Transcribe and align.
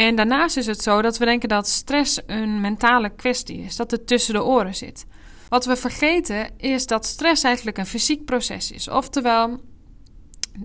En 0.00 0.14
daarnaast 0.14 0.56
is 0.56 0.66
het 0.66 0.82
zo 0.82 1.02
dat 1.02 1.18
we 1.18 1.24
denken 1.24 1.48
dat 1.48 1.68
stress 1.68 2.20
een 2.26 2.60
mentale 2.60 3.10
kwestie 3.10 3.58
is, 3.58 3.76
dat 3.76 3.90
het 3.90 4.06
tussen 4.06 4.34
de 4.34 4.44
oren 4.44 4.74
zit. 4.74 5.06
Wat 5.48 5.64
we 5.64 5.76
vergeten 5.76 6.50
is 6.56 6.86
dat 6.86 7.06
stress 7.06 7.42
eigenlijk 7.42 7.78
een 7.78 7.86
fysiek 7.86 8.24
proces 8.24 8.70
is. 8.70 8.88
Oftewel, 8.88 9.60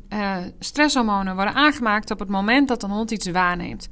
uh, 0.10 0.38
stresshormonen 0.60 1.36
worden 1.36 1.54
aangemaakt 1.54 2.12
op 2.12 2.20
het 2.20 2.30
moment 2.30 2.68
dat 2.68 2.84
een 2.84 2.90
hond 2.90 3.12
iets 3.12 3.28
waarneemt. 3.28 3.88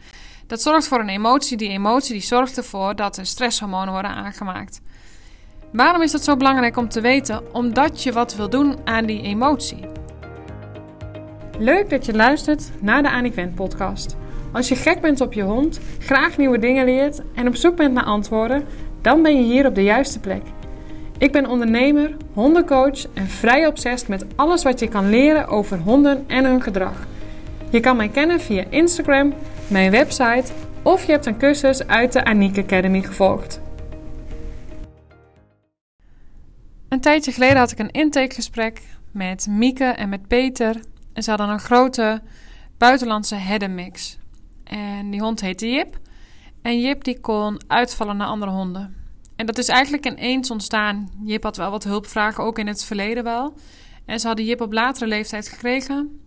Dat 0.47 0.61
zorgt 0.61 0.87
voor 0.87 0.99
een 0.99 1.09
emotie. 1.09 1.57
Die 1.57 1.69
emotie 1.69 2.13
die 2.13 2.21
zorgt 2.21 2.57
ervoor 2.57 2.95
dat 2.95 3.17
er 3.17 3.25
stresshormonen 3.25 3.93
worden 3.93 4.11
aangemaakt. 4.11 4.81
Waarom 5.71 6.01
is 6.01 6.11
dat 6.11 6.23
zo 6.23 6.37
belangrijk 6.37 6.77
om 6.77 6.89
te 6.89 7.01
weten? 7.01 7.53
Omdat 7.53 8.03
je 8.03 8.11
wat 8.11 8.35
wil 8.35 8.49
doen 8.49 8.77
aan 8.83 9.05
die 9.05 9.21
emotie. 9.21 9.85
Leuk 11.59 11.89
dat 11.89 12.05
je 12.05 12.13
luistert 12.13 12.71
naar 12.81 13.01
de 13.01 13.09
Aniquent 13.09 13.55
podcast. 13.55 14.15
Als 14.53 14.67
je 14.67 14.75
gek 14.75 15.01
bent 15.01 15.21
op 15.21 15.33
je 15.33 15.41
hond, 15.41 15.79
graag 15.99 16.37
nieuwe 16.37 16.59
dingen 16.59 16.85
leert 16.85 17.21
en 17.35 17.47
op 17.47 17.55
zoek 17.55 17.75
bent 17.75 17.93
naar 17.93 18.03
antwoorden, 18.03 18.65
dan 19.01 19.21
ben 19.21 19.37
je 19.37 19.43
hier 19.43 19.65
op 19.65 19.75
de 19.75 19.83
juiste 19.83 20.19
plek. 20.19 20.41
Ik 21.17 21.31
ben 21.31 21.49
ondernemer, 21.49 22.15
hondencoach 22.33 23.07
en 23.13 23.27
vrij 23.27 23.67
obsessief 23.67 24.07
met 24.07 24.25
alles 24.35 24.63
wat 24.63 24.79
je 24.79 24.87
kan 24.87 25.09
leren 25.09 25.47
over 25.47 25.77
honden 25.77 26.23
en 26.27 26.45
hun 26.45 26.61
gedrag. 26.61 27.07
Je 27.69 27.79
kan 27.79 27.95
mij 27.95 28.09
kennen 28.09 28.39
via 28.39 28.63
Instagram, 28.69 29.33
mijn 29.67 29.91
website 29.91 30.51
of 30.81 31.05
je 31.05 31.11
hebt 31.11 31.25
een 31.25 31.37
cursus 31.37 31.87
uit 31.87 32.13
de 32.13 32.25
Aniek 32.25 32.57
Academy 32.57 33.01
gevolgd. 33.01 33.61
Een 36.89 37.01
tijdje 37.01 37.31
geleden 37.31 37.57
had 37.57 37.71
ik 37.71 37.79
een 37.79 37.91
intakegesprek 37.91 38.81
met 39.11 39.47
Mieke 39.49 39.85
en 39.85 40.09
met 40.09 40.27
Peter. 40.27 40.75
En 41.13 41.23
ze 41.23 41.29
hadden 41.29 41.49
een 41.49 41.59
grote 41.59 42.21
buitenlandse 42.77 43.35
herdenmix. 43.35 44.21
En 44.73 45.11
die 45.11 45.21
hond 45.21 45.41
heette 45.41 45.71
Jip. 45.71 45.99
En 46.61 46.79
Jip 46.79 47.03
die 47.03 47.19
kon 47.19 47.61
uitvallen 47.67 48.17
naar 48.17 48.27
andere 48.27 48.51
honden. 48.51 48.95
En 49.35 49.45
dat 49.45 49.57
is 49.57 49.67
eigenlijk 49.67 50.05
ineens 50.05 50.51
ontstaan. 50.51 51.09
Jip 51.23 51.43
had 51.43 51.57
wel 51.57 51.71
wat 51.71 51.83
hulpvragen, 51.83 52.43
ook 52.43 52.59
in 52.59 52.67
het 52.67 52.83
verleden 52.83 53.23
wel. 53.23 53.53
En 54.05 54.19
ze 54.19 54.27
hadden 54.27 54.45
Jip 54.45 54.61
op 54.61 54.73
latere 54.73 55.07
leeftijd 55.07 55.47
gekregen. 55.47 56.21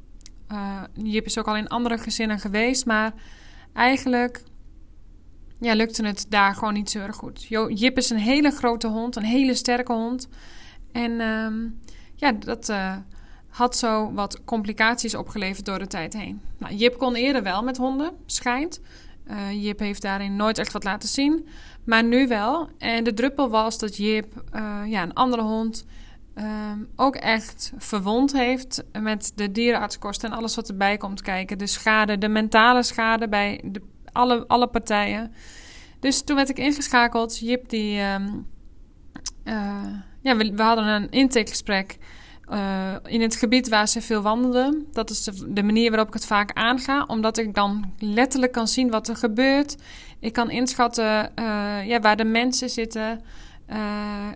Uh, 0.52 0.82
Jip 0.92 1.26
is 1.26 1.38
ook 1.38 1.46
al 1.46 1.56
in 1.56 1.68
andere 1.68 1.98
gezinnen 1.98 2.38
geweest, 2.38 2.86
maar 2.86 3.12
eigenlijk 3.72 4.42
ja, 5.60 5.74
lukte 5.74 6.06
het 6.06 6.26
daar 6.28 6.54
gewoon 6.54 6.74
niet 6.74 6.90
zo 6.90 6.98
erg 6.98 7.16
goed. 7.16 7.44
Jip 7.68 7.96
is 7.96 8.10
een 8.10 8.18
hele 8.18 8.50
grote 8.50 8.88
hond, 8.88 9.16
een 9.16 9.24
hele 9.24 9.54
sterke 9.54 9.92
hond. 9.92 10.28
En 10.92 11.20
ehm, 11.20 11.68
ja, 12.14 12.32
dat 12.32 12.68
uh, 12.68 12.96
had 13.56 13.76
zo 13.76 14.12
wat 14.12 14.44
complicaties 14.44 15.14
opgeleverd 15.14 15.64
door 15.64 15.78
de 15.78 15.86
tijd 15.86 16.12
heen. 16.12 16.40
Nou, 16.58 16.74
Jip 16.74 16.98
kon 16.98 17.14
eerder 17.14 17.42
wel 17.42 17.62
met 17.62 17.76
honden, 17.76 18.12
schijnt. 18.26 18.80
Uh, 19.30 19.64
Jip 19.64 19.78
heeft 19.78 20.02
daarin 20.02 20.36
nooit 20.36 20.58
echt 20.58 20.72
wat 20.72 20.84
laten 20.84 21.08
zien, 21.08 21.46
maar 21.84 22.04
nu 22.04 22.28
wel. 22.28 22.68
En 22.78 23.04
de 23.04 23.14
druppel 23.14 23.48
was 23.48 23.78
dat 23.78 23.96
Jip, 23.96 24.44
uh, 24.54 24.82
ja, 24.86 25.02
een 25.02 25.14
andere 25.14 25.42
hond, 25.42 25.86
Ehm, 26.36 26.78
ook 26.96 27.16
echt 27.16 27.72
verwond 27.76 28.32
heeft 28.32 28.84
met 29.00 29.32
de 29.34 29.52
dierenartskosten 29.52 30.30
en 30.30 30.36
alles 30.36 30.54
wat 30.54 30.68
erbij 30.68 30.96
komt 30.96 31.22
kijken. 31.22 31.58
De 31.58 31.66
schade, 31.66 32.18
de 32.18 32.28
mentale 32.28 32.82
schade 32.82 33.28
bij 33.28 33.60
de, 33.64 33.82
alle, 34.12 34.46
alle 34.46 34.66
partijen. 34.66 35.32
Dus 36.00 36.22
toen 36.22 36.36
werd 36.36 36.48
ik 36.48 36.58
ingeschakeld. 36.58 37.38
Jip 37.38 37.68
die... 37.68 38.00
Ehm, 38.00 38.28
eh, 39.44 39.84
ja, 40.20 40.36
we, 40.36 40.62
hadden 40.62 40.86
een 40.86 41.10
intakegesprek 41.10 41.98
uh, 42.52 42.94
in 43.04 43.20
het 43.20 43.36
gebied 43.36 43.68
waar 43.68 43.88
ze 43.88 44.00
veel 44.00 44.22
wandelden. 44.22 44.86
Dat 44.92 45.10
is 45.10 45.24
de, 45.24 45.52
de, 45.52 45.62
manier 45.62 45.90
waarop 45.90 46.08
ik 46.08 46.14
het 46.14 46.26
vaak 46.26 46.52
aanga. 46.52 47.04
Omdat 47.06 47.38
ik 47.38 47.54
dan 47.54 47.92
letterlijk 47.98 48.52
kan 48.52 48.68
zien 48.68 48.90
wat 48.90 49.08
er 49.08 49.16
gebeurt. 49.16 49.76
Ik 50.20 50.32
kan 50.32 50.50
inschatten 50.50 51.32
uh, 51.38 51.86
ja, 51.86 52.00
waar 52.00 52.16
de 52.16 52.24
mensen 52.24 52.70
zitten... 52.70 53.20
Uh, 53.70 53.76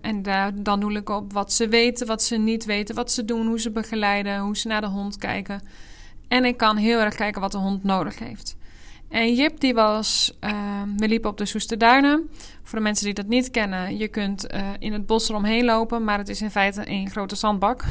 en 0.00 0.22
daar, 0.22 0.62
dan 0.62 0.80
doe 0.80 0.92
ik 0.92 1.08
op 1.08 1.32
wat 1.32 1.52
ze 1.52 1.68
weten, 1.68 2.06
wat 2.06 2.22
ze 2.22 2.36
niet 2.36 2.64
weten, 2.64 2.94
wat 2.94 3.12
ze 3.12 3.24
doen, 3.24 3.46
hoe 3.46 3.60
ze 3.60 3.70
begeleiden, 3.70 4.38
hoe 4.38 4.56
ze 4.56 4.68
naar 4.68 4.80
de 4.80 4.86
hond 4.86 5.16
kijken. 5.16 5.62
En 6.28 6.44
ik 6.44 6.56
kan 6.56 6.76
heel 6.76 6.98
erg 6.98 7.14
kijken 7.14 7.40
wat 7.40 7.52
de 7.52 7.58
hond 7.58 7.84
nodig 7.84 8.18
heeft. 8.18 8.56
En 9.10 9.34
Jip, 9.34 9.60
die 9.60 9.74
was, 9.74 10.36
uh, 10.40 10.82
we 10.96 11.08
liepen 11.08 11.30
op 11.30 11.38
de 11.38 11.46
Soesterduinen. 11.46 12.30
Voor 12.62 12.78
de 12.78 12.84
mensen 12.84 13.04
die 13.04 13.14
dat 13.14 13.26
niet 13.26 13.50
kennen, 13.50 13.98
je 13.98 14.08
kunt 14.08 14.54
uh, 14.54 14.68
in 14.78 14.92
het 14.92 15.06
bos 15.06 15.28
eromheen 15.28 15.64
lopen, 15.64 16.04
maar 16.04 16.18
het 16.18 16.28
is 16.28 16.40
in 16.40 16.50
feite 16.50 16.82
een 16.84 17.10
grote 17.10 17.36
zandbak. 17.36 17.84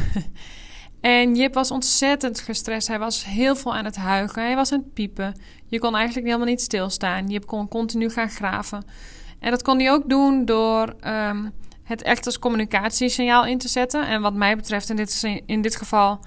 en 1.01 1.35
Jip 1.35 1.53
was 1.53 1.71
ontzettend 1.71 2.39
gestrest. 2.39 2.87
Hij 2.87 2.99
was 2.99 3.25
heel 3.25 3.55
veel 3.55 3.75
aan 3.75 3.85
het 3.85 3.95
huigen, 3.95 4.43
hij 4.43 4.55
was 4.55 4.71
aan 4.71 4.79
het 4.79 4.93
piepen. 4.93 5.39
Je 5.67 5.79
kon 5.79 5.95
eigenlijk 5.95 6.25
helemaal 6.25 6.47
niet 6.47 6.61
stilstaan. 6.61 7.27
Jip 7.27 7.45
kon 7.45 7.67
continu 7.67 8.09
gaan 8.09 8.29
graven. 8.29 8.85
En 9.39 9.51
dat 9.51 9.61
kon 9.61 9.79
hij 9.79 9.91
ook 9.91 10.09
doen 10.09 10.45
door 10.45 10.95
um, 11.07 11.51
het 11.83 12.01
echt 12.01 12.25
als 12.25 12.39
communicatiesignaal 12.39 13.45
in 13.45 13.57
te 13.57 13.67
zetten. 13.67 14.07
En 14.07 14.21
wat 14.21 14.33
mij 14.33 14.55
betreft 14.55 14.89
in 14.89 14.95
dit, 14.95 15.41
in 15.45 15.61
dit 15.61 15.75
geval 15.75 16.19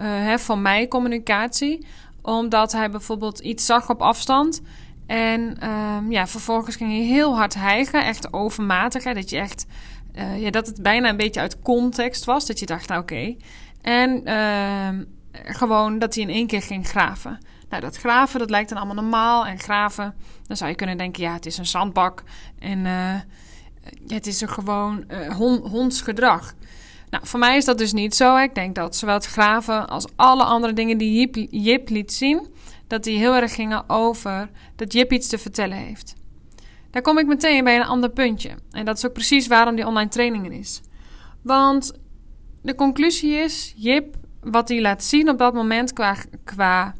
uh, 0.00 0.06
hè, 0.06 0.38
van 0.38 0.62
mij 0.62 0.88
communicatie. 0.88 1.86
Omdat 2.22 2.72
hij 2.72 2.90
bijvoorbeeld 2.90 3.38
iets 3.38 3.66
zag 3.66 3.90
op 3.90 4.02
afstand. 4.02 4.60
En 5.06 5.68
um, 5.70 6.10
ja, 6.12 6.26
vervolgens 6.26 6.76
ging 6.76 6.90
hij 6.90 7.04
heel 7.04 7.36
hard 7.36 7.54
hijgen. 7.54 8.04
Echt 8.04 8.32
overmatig. 8.32 9.04
Hè, 9.04 9.14
dat 9.14 9.30
je 9.30 9.38
echt... 9.38 9.66
Uh, 10.14 10.40
ja, 10.40 10.50
dat 10.50 10.66
het 10.66 10.82
bijna 10.82 11.08
een 11.08 11.16
beetje 11.16 11.40
uit 11.40 11.62
context 11.62 12.24
was. 12.24 12.46
Dat 12.46 12.58
je 12.58 12.66
dacht, 12.66 12.88
nou, 12.88 13.00
oké. 13.00 13.36
En 13.82 14.28
uh, 14.28 15.04
gewoon 15.32 15.98
dat 15.98 16.14
hij 16.14 16.22
in 16.22 16.30
één 16.30 16.46
keer 16.46 16.62
ging 16.62 16.88
graven. 16.88 17.38
Nou, 17.68 17.82
dat 17.82 17.96
graven, 17.96 18.38
dat 18.38 18.50
lijkt 18.50 18.68
dan 18.68 18.78
allemaal 18.78 19.02
normaal. 19.02 19.46
En 19.46 19.58
graven, 19.58 20.14
dan 20.46 20.56
zou 20.56 20.70
je 20.70 20.76
kunnen 20.76 20.96
denken, 20.96 21.22
ja, 21.22 21.32
het 21.32 21.46
is 21.46 21.58
een 21.58 21.66
zandbak. 21.66 22.22
En 22.58 22.78
uh, 22.78 23.14
het 24.06 24.26
is 24.26 24.42
er 24.42 24.48
gewoon 24.48 25.04
uh, 25.08 25.60
hondsgedrag. 25.70 26.54
Nou, 27.10 27.26
voor 27.26 27.38
mij 27.38 27.56
is 27.56 27.64
dat 27.64 27.78
dus 27.78 27.92
niet 27.92 28.14
zo. 28.14 28.36
Ik 28.36 28.54
denk 28.54 28.74
dat 28.74 28.96
zowel 28.96 29.14
het 29.14 29.26
graven 29.26 29.88
als 29.88 30.06
alle 30.16 30.44
andere 30.44 30.72
dingen 30.72 30.98
die 30.98 31.18
Jip, 31.18 31.46
Jip 31.50 31.88
liet 31.88 32.12
zien... 32.12 32.46
dat 32.86 33.04
die 33.04 33.18
heel 33.18 33.34
erg 33.34 33.54
gingen 33.54 33.88
over 33.88 34.50
dat 34.76 34.92
Jip 34.92 35.12
iets 35.12 35.28
te 35.28 35.38
vertellen 35.38 35.76
heeft. 35.76 36.14
Daar 36.90 37.02
kom 37.02 37.18
ik 37.18 37.26
meteen 37.26 37.64
bij 37.64 37.76
een 37.76 37.86
ander 37.86 38.10
puntje. 38.10 38.50
En 38.70 38.84
dat 38.84 38.96
is 38.96 39.06
ook 39.06 39.12
precies 39.12 39.46
waarom 39.46 39.76
die 39.76 39.86
online 39.86 40.10
trainingen 40.10 40.52
is. 40.52 40.80
Want 41.42 41.92
de 42.62 42.74
conclusie 42.74 43.32
is, 43.32 43.72
Jip, 43.76 44.16
wat 44.40 44.68
hij 44.68 44.80
laat 44.80 45.04
zien 45.04 45.28
op 45.28 45.38
dat 45.38 45.54
moment 45.54 45.92
qua, 46.44 46.94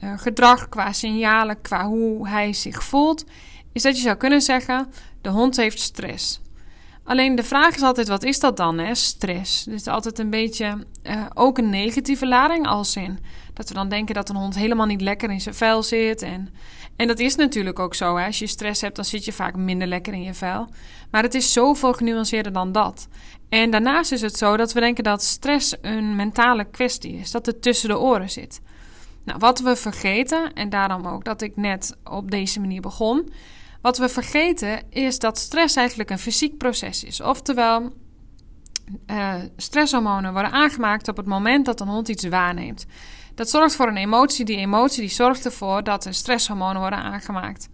uh, 0.00 0.18
gedrag, 0.18 0.68
qua 0.68 0.92
signalen, 0.92 1.60
qua 1.60 1.86
hoe 1.86 2.28
hij 2.28 2.52
zich 2.52 2.84
voelt, 2.84 3.24
is 3.72 3.82
dat 3.82 3.96
je 3.96 4.02
zou 4.02 4.16
kunnen 4.16 4.40
zeggen: 4.42 4.92
de 5.20 5.28
hond 5.28 5.56
heeft 5.56 5.80
stress. 5.80 6.40
Alleen 7.04 7.34
de 7.34 7.42
vraag 7.42 7.74
is 7.74 7.82
altijd: 7.82 8.08
wat 8.08 8.24
is 8.24 8.40
dat 8.40 8.56
dan, 8.56 8.78
hè? 8.78 8.94
Stress. 8.94 9.64
Dus 9.64 9.86
altijd 9.86 10.18
een 10.18 10.30
beetje 10.30 10.86
uh, 11.02 11.26
ook 11.34 11.58
een 11.58 11.70
negatieve 11.70 12.26
lading, 12.26 12.66
als 12.66 12.96
in 12.96 13.18
dat 13.54 13.68
we 13.68 13.74
dan 13.74 13.88
denken 13.88 14.14
dat 14.14 14.28
een 14.28 14.36
hond 14.36 14.54
helemaal 14.54 14.86
niet 14.86 15.00
lekker 15.00 15.30
in 15.30 15.40
zijn 15.40 15.54
vel 15.54 15.82
zit. 15.82 16.22
En, 16.22 16.48
en 16.96 17.06
dat 17.06 17.18
is 17.18 17.34
natuurlijk 17.34 17.78
ook 17.78 17.94
zo. 17.94 18.16
Hè? 18.16 18.26
Als 18.26 18.38
je 18.38 18.46
stress 18.46 18.80
hebt, 18.80 18.96
dan 18.96 19.04
zit 19.04 19.24
je 19.24 19.32
vaak 19.32 19.56
minder 19.56 19.88
lekker 19.88 20.12
in 20.12 20.22
je 20.22 20.34
vel. 20.34 20.68
Maar 21.10 21.22
het 21.22 21.34
is 21.34 21.52
zoveel 21.52 21.92
genuanceerder 21.92 22.52
dan 22.52 22.72
dat. 22.72 23.08
En 23.48 23.70
daarnaast 23.70 24.12
is 24.12 24.20
het 24.20 24.36
zo 24.36 24.56
dat 24.56 24.72
we 24.72 24.80
denken 24.80 25.04
dat 25.04 25.22
stress 25.22 25.74
een 25.80 26.16
mentale 26.16 26.64
kwestie 26.64 27.12
is, 27.12 27.30
dat 27.30 27.46
het 27.46 27.62
tussen 27.62 27.88
de 27.88 27.98
oren 27.98 28.30
zit. 28.30 28.60
Nou, 29.24 29.38
wat 29.38 29.60
we 29.60 29.76
vergeten, 29.76 30.52
en 30.52 30.68
daarom 30.68 31.06
ook 31.06 31.24
dat 31.24 31.42
ik 31.42 31.56
net 31.56 31.96
op 32.04 32.30
deze 32.30 32.60
manier 32.60 32.80
begon. 32.80 33.32
Wat 33.82 33.98
we 33.98 34.08
vergeten 34.08 34.82
is 34.90 35.18
dat 35.18 35.38
stress 35.38 35.76
eigenlijk 35.76 36.10
een 36.10 36.18
fysiek 36.18 36.56
proces 36.56 37.04
is. 37.04 37.20
Oftewel, 37.20 37.92
uh, 39.06 39.34
stresshormonen 39.56 40.32
worden 40.32 40.52
aangemaakt 40.52 41.08
op 41.08 41.16
het 41.16 41.26
moment 41.26 41.66
dat 41.66 41.80
een 41.80 41.88
hond 41.88 42.08
iets 42.08 42.28
waarneemt. 42.28 42.86
Dat 43.34 43.50
zorgt 43.50 43.76
voor 43.76 43.88
een 43.88 43.96
emotie. 43.96 44.44
Die 44.44 44.56
emotie 44.56 45.00
die 45.00 45.10
zorgt 45.10 45.44
ervoor 45.44 45.82
dat 45.82 46.04
er 46.04 46.14
stresshormonen 46.14 46.80
worden 46.80 46.98
aangemaakt. 46.98 47.68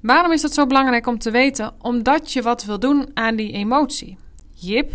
Waarom 0.00 0.32
is 0.32 0.40
dat 0.40 0.54
zo 0.54 0.66
belangrijk 0.66 1.06
om 1.06 1.18
te 1.18 1.30
weten? 1.30 1.74
Omdat 1.78 2.32
je 2.32 2.42
wat 2.42 2.64
wil 2.64 2.78
doen 2.78 3.10
aan 3.14 3.36
die 3.36 3.52
emotie. 3.52 4.18
Jip, 4.50 4.92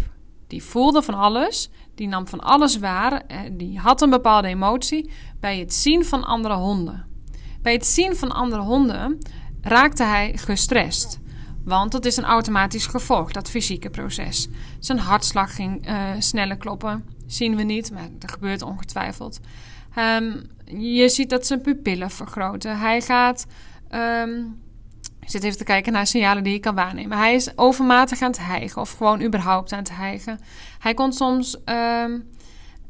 die 0.48 0.64
voelde 0.64 1.02
van 1.02 1.14
alles, 1.14 1.70
die 1.96 2.08
nam 2.08 2.28
van 2.28 2.40
alles 2.40 2.78
waar, 2.78 3.24
die 3.52 3.80
had 3.80 4.02
een 4.02 4.10
bepaalde 4.10 4.48
emotie 4.48 5.12
bij 5.40 5.60
het 5.60 5.74
zien 5.74 6.06
van 6.06 6.24
andere 6.24 6.54
honden. 6.56 7.06
Bij 7.62 7.74
het 7.74 7.86
zien 7.86 8.16
van 8.16 8.32
andere 8.32 8.62
honden 8.62 9.20
raakte 9.62 10.04
hij 10.04 10.34
gestrest. 10.36 11.20
Want 11.64 11.92
dat 11.92 12.06
is 12.06 12.18
een 12.18 12.24
automatisch 12.24 12.86
gevolg, 12.86 13.32
dat 13.32 13.50
fysieke 13.50 13.90
proces. 13.90 14.48
Zijn 14.80 15.00
hartslag 15.00 15.56
ging 15.56 15.88
uh, 15.90 16.10
sneller 16.20 16.58
kloppen. 16.58 17.06
Zien 17.28 17.56
we 17.56 17.64
niet, 17.64 17.92
maar 17.92 18.08
dat 18.20 18.32
gebeurt 18.32 18.62
ongetwijfeld. 18.62 19.40
Um, 19.98 20.42
je 20.66 21.10
ziet 21.10 21.30
dat 21.30 21.46
zijn 21.48 21.62
pupillen 21.62 22.10
vergroten. 22.10 22.80
Hij 22.80 23.02
gaat 23.02 23.46
um, 23.92 24.60
ik 25.30 25.36
zit 25.36 25.44
even 25.44 25.58
te 25.58 25.64
kijken 25.64 25.94
naar 25.94 26.08
signalen 26.08 26.44
die 26.44 26.54
ik 26.54 26.62
kan 26.62 26.76
waarnemen. 26.76 27.18
Hij 27.18 27.36
is 27.36 27.58
overmatig 27.58 28.22
aan 28.22 28.32
het 28.32 28.40
hijgen 28.40 28.82
of 28.82 28.92
gewoon 28.92 29.22
überhaupt 29.22 29.72
aan 29.72 29.80
het 29.80 29.96
hijgen. 29.96 30.40
Hij 30.80 30.94
kon 30.94 31.14
soms 31.14 31.58
uh, 31.66 32.04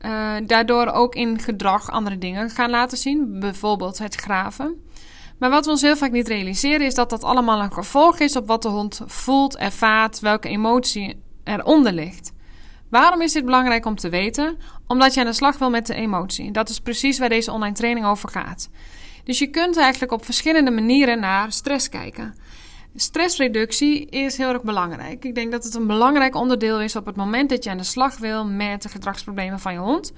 uh, 0.01 0.36
daardoor 0.45 0.88
ook 0.88 1.16
in 1.16 1.39
gedrag 1.39 1.89
andere 1.92 2.18
dingen 2.18 2.50
gaan 2.50 2.69
laten 2.69 2.98
zien. 2.98 3.39
Bijvoorbeeld 3.39 3.98
het 3.98 4.16
graven. 4.16 4.83
Maar 5.39 5.50
wat 5.50 5.65
we 5.65 5.71
ons 5.71 5.81
heel 5.81 5.97
vaak 5.97 6.12
niet 6.12 6.27
realiseren 6.27 6.86
is 6.86 6.94
dat 6.94 7.09
dat 7.09 7.24
allemaal 7.24 7.62
een 7.62 7.74
gevolg 7.74 8.19
is 8.19 8.36
op 8.36 8.47
wat 8.47 8.62
de 8.62 8.68
hond 8.68 9.01
voelt, 9.06 9.57
ervaart, 9.57 10.19
welke 10.19 10.50
emotie 10.50 11.21
eronder 11.44 11.94
ligt. 11.94 12.31
Waarom 12.89 13.21
is 13.21 13.33
dit 13.33 13.45
belangrijk 13.45 13.86
om 13.86 13.95
te 13.95 14.09
weten? 14.09 14.57
Omdat 14.88 15.13
je 15.13 15.19
aan 15.19 15.25
de 15.25 15.33
slag 15.33 15.57
wil 15.57 15.69
met 15.69 15.88
de 15.88 15.94
emotie. 15.94 16.51
Dat 16.51 16.69
is 16.69 16.80
precies 16.80 17.19
waar 17.19 17.30
deze 17.30 17.51
online 17.51 17.75
training 17.75 18.06
over 18.06 18.30
gaat. 18.30 18.69
Dus 19.24 19.39
je 19.39 19.47
kunt 19.47 19.77
eigenlijk 19.77 20.12
op 20.12 20.25
verschillende 20.25 20.71
manieren 20.71 21.19
naar 21.19 21.51
stress 21.51 21.89
kijken. 21.89 22.35
Stressreductie 22.95 24.06
is 24.06 24.38
heel 24.38 24.50
erg 24.50 24.62
belangrijk. 24.62 25.25
Ik 25.25 25.35
denk 25.35 25.51
dat 25.51 25.63
het 25.63 25.74
een 25.74 25.88
belangrijk 25.88 26.35
onderdeel 26.35 26.81
is 26.81 26.95
op 26.95 27.06
het 27.06 27.15
moment 27.15 27.50
dat 27.50 27.63
je 27.63 27.69
aan 27.69 27.77
de 27.77 27.83
slag 27.83 28.18
wil 28.18 28.45
met 28.45 28.81
de 28.81 28.89
gedragsproblemen 28.89 29.59
van 29.59 29.74
je 29.74 29.80
hond. 29.80 30.13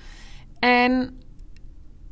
En 0.60 1.20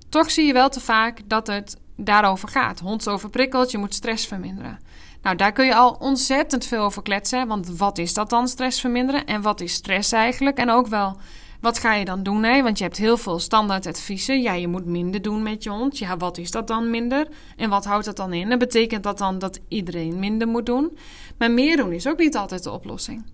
toch 0.10 0.32
zie 0.32 0.46
je 0.46 0.54
wel 0.54 0.70
te 0.70 0.80
vaak 0.80 1.22
dat 1.26 1.48
het 1.48 1.78
daarover 2.00 2.50
gaat. 2.50 2.80
Hond 2.80 3.07
overprikkeld, 3.07 3.72
je 3.72 3.78
moet 3.78 3.94
stress 3.94 4.28
verminderen. 4.28 4.80
Nou, 5.22 5.36
daar 5.36 5.51
kun 5.51 5.66
je 5.66 5.75
al 5.75 5.96
ontzettend 6.00 6.66
veel 6.66 6.84
over 6.84 7.01
kletsen. 7.01 7.48
Want 7.48 7.78
wat 7.78 7.98
is 7.98 8.13
dat 8.13 8.30
dan, 8.30 8.48
stress 8.48 8.80
verminderen? 8.80 9.25
En 9.25 9.42
wat 9.42 9.62
is 9.62 9.74
stress 9.74 10.12
eigenlijk? 10.12 10.57
En 10.57 10.69
ook 10.69 10.88
wel, 10.88 11.18
wat 11.62 11.80
ga 11.80 11.94
je 11.94 12.06
dan 12.06 12.24
doen? 12.24 12.44
Hè? 12.44 12.63
Want 12.63 12.78
je 12.78 12.84
hebt 12.84 12.98
heel 12.98 13.18
veel 13.18 13.40
standaard 13.40 13.88
adviezen. 13.88 14.42
Ja, 14.42 14.54
je 14.54 14.68
moet 14.68 14.86
minder 14.86 15.22
doen 15.22 15.44
met 15.44 15.63
je 15.63 15.69
hond. 15.69 15.98
Ja, 15.98 16.18
wat 16.18 16.38
is 16.38 16.51
dat 16.51 16.68
dan 16.68 16.90
minder? 16.90 17.28
En 17.56 17.69
wat 17.69 17.86
houdt 17.86 18.06
dat 18.06 18.18
dan 18.18 18.34
in? 18.34 18.52
En 18.52 18.60
betekent 18.60 19.04
dat 19.04 19.18
dan 19.18 19.40
dat 19.40 19.60
iedereen 19.68 20.19
minder 20.19 20.48
moet 20.48 20.66
doen? 20.66 20.98
Maar 21.38 21.52
meer 21.52 21.78
doen 21.78 21.92
is 21.92 22.07
ook 22.07 22.19
niet 22.19 22.36
altijd 22.36 22.63
de 22.63 22.72
oplossing. 22.72 23.25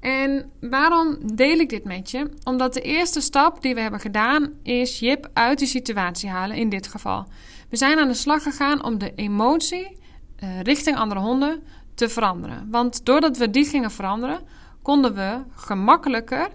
En 0.00 0.50
waarom 0.60 1.18
deel 1.34 1.58
ik 1.58 1.68
dit 1.68 1.84
met 1.84 2.10
je? 2.10 2.30
Omdat 2.42 2.74
de 2.74 2.80
eerste 2.80 3.20
stap 3.20 3.62
die 3.62 3.74
we 3.74 3.80
hebben 3.80 4.00
gedaan 4.00 4.50
is 4.62 4.98
Jip 4.98 5.30
uit 5.32 5.58
die 5.58 5.68
situatie 5.68 6.30
halen, 6.30 6.56
in 6.56 6.68
dit 6.68 6.86
geval. 6.86 7.26
We 7.74 7.80
zijn 7.80 7.98
aan 7.98 8.08
de 8.08 8.14
slag 8.14 8.42
gegaan 8.42 8.84
om 8.84 8.98
de 8.98 9.14
emotie 9.14 9.98
uh, 10.42 10.60
richting 10.60 10.96
andere 10.96 11.20
honden 11.20 11.62
te 11.94 12.08
veranderen. 12.08 12.68
Want 12.70 13.04
doordat 13.04 13.36
we 13.36 13.50
die 13.50 13.64
gingen 13.64 13.90
veranderen, 13.90 14.40
konden 14.82 15.14
we 15.14 15.42
gemakkelijker 15.54 16.48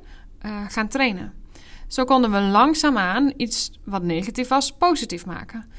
uh, 0.45 0.65
gaan 0.67 0.87
trainen. 0.87 1.33
Zo 1.87 2.03
konden 2.03 2.31
we 2.31 2.39
langzaamaan 2.39 3.33
iets 3.37 3.71
wat 3.83 4.03
negatief 4.03 4.47
was 4.47 4.71
positief 4.71 5.25
maken. 5.25 5.71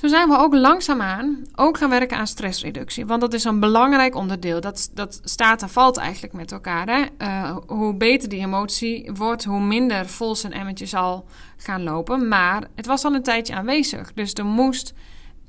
Zo 0.00 0.08
zijn 0.08 0.28
we 0.28 0.36
ook 0.36 0.54
langzaamaan 0.54 1.44
ook 1.54 1.78
gaan 1.78 1.90
werken 1.90 2.16
aan 2.16 2.26
stressreductie. 2.26 3.06
Want 3.06 3.20
dat 3.20 3.34
is 3.34 3.44
een 3.44 3.60
belangrijk 3.60 4.14
onderdeel. 4.14 4.60
Dat, 4.60 4.90
dat 4.94 5.20
staat 5.24 5.62
en 5.62 5.68
valt 5.68 5.96
eigenlijk 5.96 6.32
met 6.32 6.52
elkaar. 6.52 6.86
Hè? 6.86 7.04
Uh, 7.18 7.56
hoe 7.66 7.94
beter 7.94 8.28
die 8.28 8.40
emotie 8.40 9.10
wordt, 9.14 9.44
hoe 9.44 9.60
minder 9.60 10.06
vol 10.06 10.34
zijn 10.34 10.52
emmertje 10.52 10.86
zal 10.86 11.24
gaan 11.56 11.82
lopen. 11.82 12.28
Maar 12.28 12.68
het 12.74 12.86
was 12.86 13.04
al 13.04 13.14
een 13.14 13.22
tijdje 13.22 13.54
aanwezig. 13.54 14.14
Dus 14.14 14.32
er 14.32 14.44
moest 14.44 14.94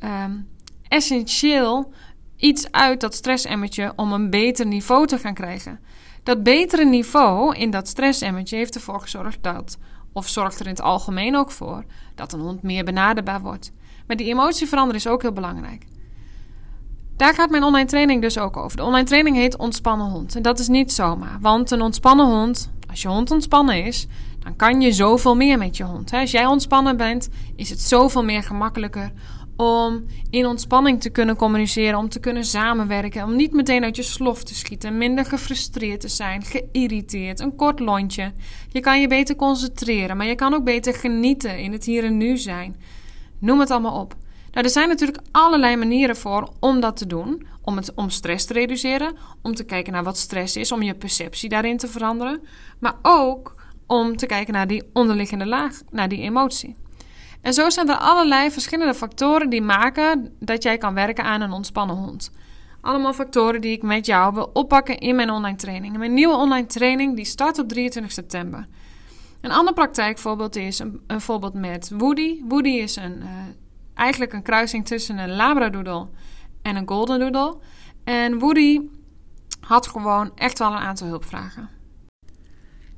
um, 0.04 0.48
essentieel 0.88 1.94
iets 2.36 2.72
uit 2.72 3.02
dat 3.02 3.16
stressemmertje 3.16 3.94
om 3.96 4.12
een 4.12 4.30
beter 4.30 4.66
niveau 4.66 5.08
te 5.08 5.18
gaan 5.18 5.34
krijgen. 5.34 5.80
Dat 6.24 6.44
betere 6.44 6.86
niveau 6.86 7.56
in 7.56 7.72
dat 7.72 7.88
stressemmertje 7.88 8.56
heeft 8.56 8.76
ervoor 8.76 9.02
gezorgd 9.02 9.44
dat, 9.44 9.78
of 10.14 10.28
zorgt 10.28 10.60
er 10.60 10.66
in 10.66 10.72
het 10.72 10.82
algemeen 10.82 11.36
ook 11.36 11.52
voor, 11.52 11.84
dat 12.16 12.34
een 12.34 12.40
hond 12.40 12.64
meer 12.64 12.84
benaderbaar 12.84 13.42
wordt. 13.42 13.72
Maar 14.10 14.18
die 14.18 14.28
emotie 14.28 14.68
veranderen 14.68 15.00
is 15.00 15.08
ook 15.08 15.22
heel 15.22 15.32
belangrijk. 15.32 15.86
Daar 17.18 17.34
gaat 17.34 17.50
mijn 17.50 17.64
online 17.64 17.88
training 17.88 18.22
dus 18.22 18.38
ook 18.38 18.58
over. 18.58 18.78
De 18.78 18.84
online 18.84 19.06
training 19.06 19.36
heet 19.36 19.58
Ontspannen 19.58 20.10
Hond. 20.10 20.36
En 20.36 20.42
dat 20.42 20.60
is 20.60 20.68
niet 20.68 20.94
zomaar. 20.94 21.38
Want 21.42 21.72
een 21.72 21.82
ontspannen 21.82 22.26
hond, 22.26 22.70
als 22.90 23.02
je 23.02 23.08
hond 23.08 23.32
ontspannen 23.32 23.86
is, 23.86 24.08
dan 24.40 24.56
kan 24.56 24.82
je 24.82 24.92
zoveel 24.92 25.36
meer 25.36 25.58
met 25.58 25.78
je 25.78 25.84
hond. 25.84 26.14
Als 26.14 26.32
jij 26.32 26.46
ontspannen 26.46 26.98
bent, 26.98 27.30
is 27.56 27.70
het 27.70 27.82
zoveel 27.82 28.24
meer 28.24 28.44
gemakkelijker 28.44 29.12
om 29.56 30.06
in 30.30 30.46
ontspanning 30.46 31.02
te 31.02 31.10
kunnen 31.10 31.36
communiceren, 31.36 31.98
om 31.98 32.10
te 32.10 32.20
kunnen 32.20 32.46
samenwerken, 32.46 33.24
om 33.24 33.36
niet 33.36 33.54
meteen 33.54 33.84
uit 33.84 33.96
je 33.96 34.04
slof 34.04 34.44
te 34.44 34.56
schieten, 34.56 34.98
minder 34.98 35.26
gefrustreerd 35.26 36.02
te 36.02 36.08
zijn, 36.08 36.44
geïrriteerd, 36.44 37.40
een 37.40 37.56
kort 37.56 37.80
lontje. 37.80 38.32
Je 38.70 38.80
kan 38.80 39.02
je 39.02 39.08
beter 39.08 39.36
concentreren, 39.36 40.18
maar 40.18 40.26
je 40.26 40.36
kan 40.36 40.54
ook 40.54 40.64
beter 40.64 40.94
genieten, 40.94 41.60
in 41.60 41.72
het 41.72 41.86
hier 41.86 42.04
en 42.04 42.18
nu 42.18 42.38
zijn. 42.38 42.76
Noem 43.40 43.60
het 43.60 43.72
allemaal 43.72 44.00
op. 44.00 44.16
Nou, 44.52 44.66
er 44.66 44.72
zijn 44.72 44.88
natuurlijk 44.88 45.20
allerlei 45.32 45.76
manieren 45.76 46.16
voor 46.16 46.50
om 46.60 46.80
dat 46.80 46.98
te 46.98 47.08
doen. 47.08 47.48
Om, 47.62 47.76
het, 47.76 47.94
om 47.96 48.10
stress 48.10 48.46
te 48.46 48.54
reduceren, 48.54 49.16
om 49.42 49.56
te 49.56 49.64
kijken 49.64 49.94
naar 49.94 50.04
wat 50.04 50.18
stress 50.18 50.56
is, 50.56 50.72
om 50.72 50.82
je 50.82 50.96
perceptie 50.96 51.50
daarin 51.50 51.78
te 51.78 51.88
veranderen. 51.88 52.42
Maar 52.80 52.96
ook 53.02 53.56
om 53.88 54.18
te 54.18 54.26
kijken 54.26 54.54
naar 54.54 54.68
die 54.68 54.90
onderliggende 54.94 55.46
laag, 55.46 55.82
naar 55.90 56.10
die 56.10 56.22
emotie. 56.22 56.76
En 57.42 57.54
zo 57.54 57.70
zijn 57.70 57.90
er 57.90 57.96
allerlei 57.96 58.52
verschillende 58.52 58.94
factoren 58.94 59.50
die 59.50 59.62
maken 59.62 60.36
dat 60.40 60.64
jij 60.64 60.78
kan 60.78 60.94
werken 60.94 61.24
aan 61.24 61.42
een 61.42 61.52
ontspannen 61.52 61.96
hond. 61.96 62.32
Allemaal 62.82 63.14
factoren 63.14 63.62
die 63.62 63.72
ik 63.72 63.82
met 63.82 64.06
jou 64.06 64.34
wil 64.34 64.50
oppakken 64.54 64.98
in 64.98 65.16
mijn 65.16 65.30
online 65.30 65.58
training. 65.58 65.98
mijn 65.98 66.14
nieuwe 66.14 66.36
online 66.36 66.68
training 66.68 67.16
die 67.16 67.26
start 67.26 67.60
op 67.60 67.68
23 67.68 68.12
september. 68.12 68.68
Een 69.42 69.52
ander 69.52 69.74
praktijkvoorbeeld 69.74 70.56
is 70.56 70.80
een, 70.80 71.22
voorbeeld 71.22 71.54
met 71.54 71.92
Woody. 71.98 72.42
Woody 72.48 72.70
is 72.70 72.96
een, 72.96 73.18
uh, 73.22 73.28
eigenlijk 73.94 74.34
een 74.34 74.42
kruising 74.42 74.86
tussen 74.86 75.18
een 75.18 75.36
Labradoodle 75.36 76.08
en 76.62 76.76
een 76.76 76.88
Golden 76.88 77.20
Doodle. 77.20 77.58
En 78.04 78.40
Woody 78.40 78.82
had 79.60 79.88
gewoon 79.88 80.32
echt 80.36 80.60
wel 80.60 80.72
een 80.72 80.78
aantal 80.78 81.08
hulpvragen. 81.08 81.70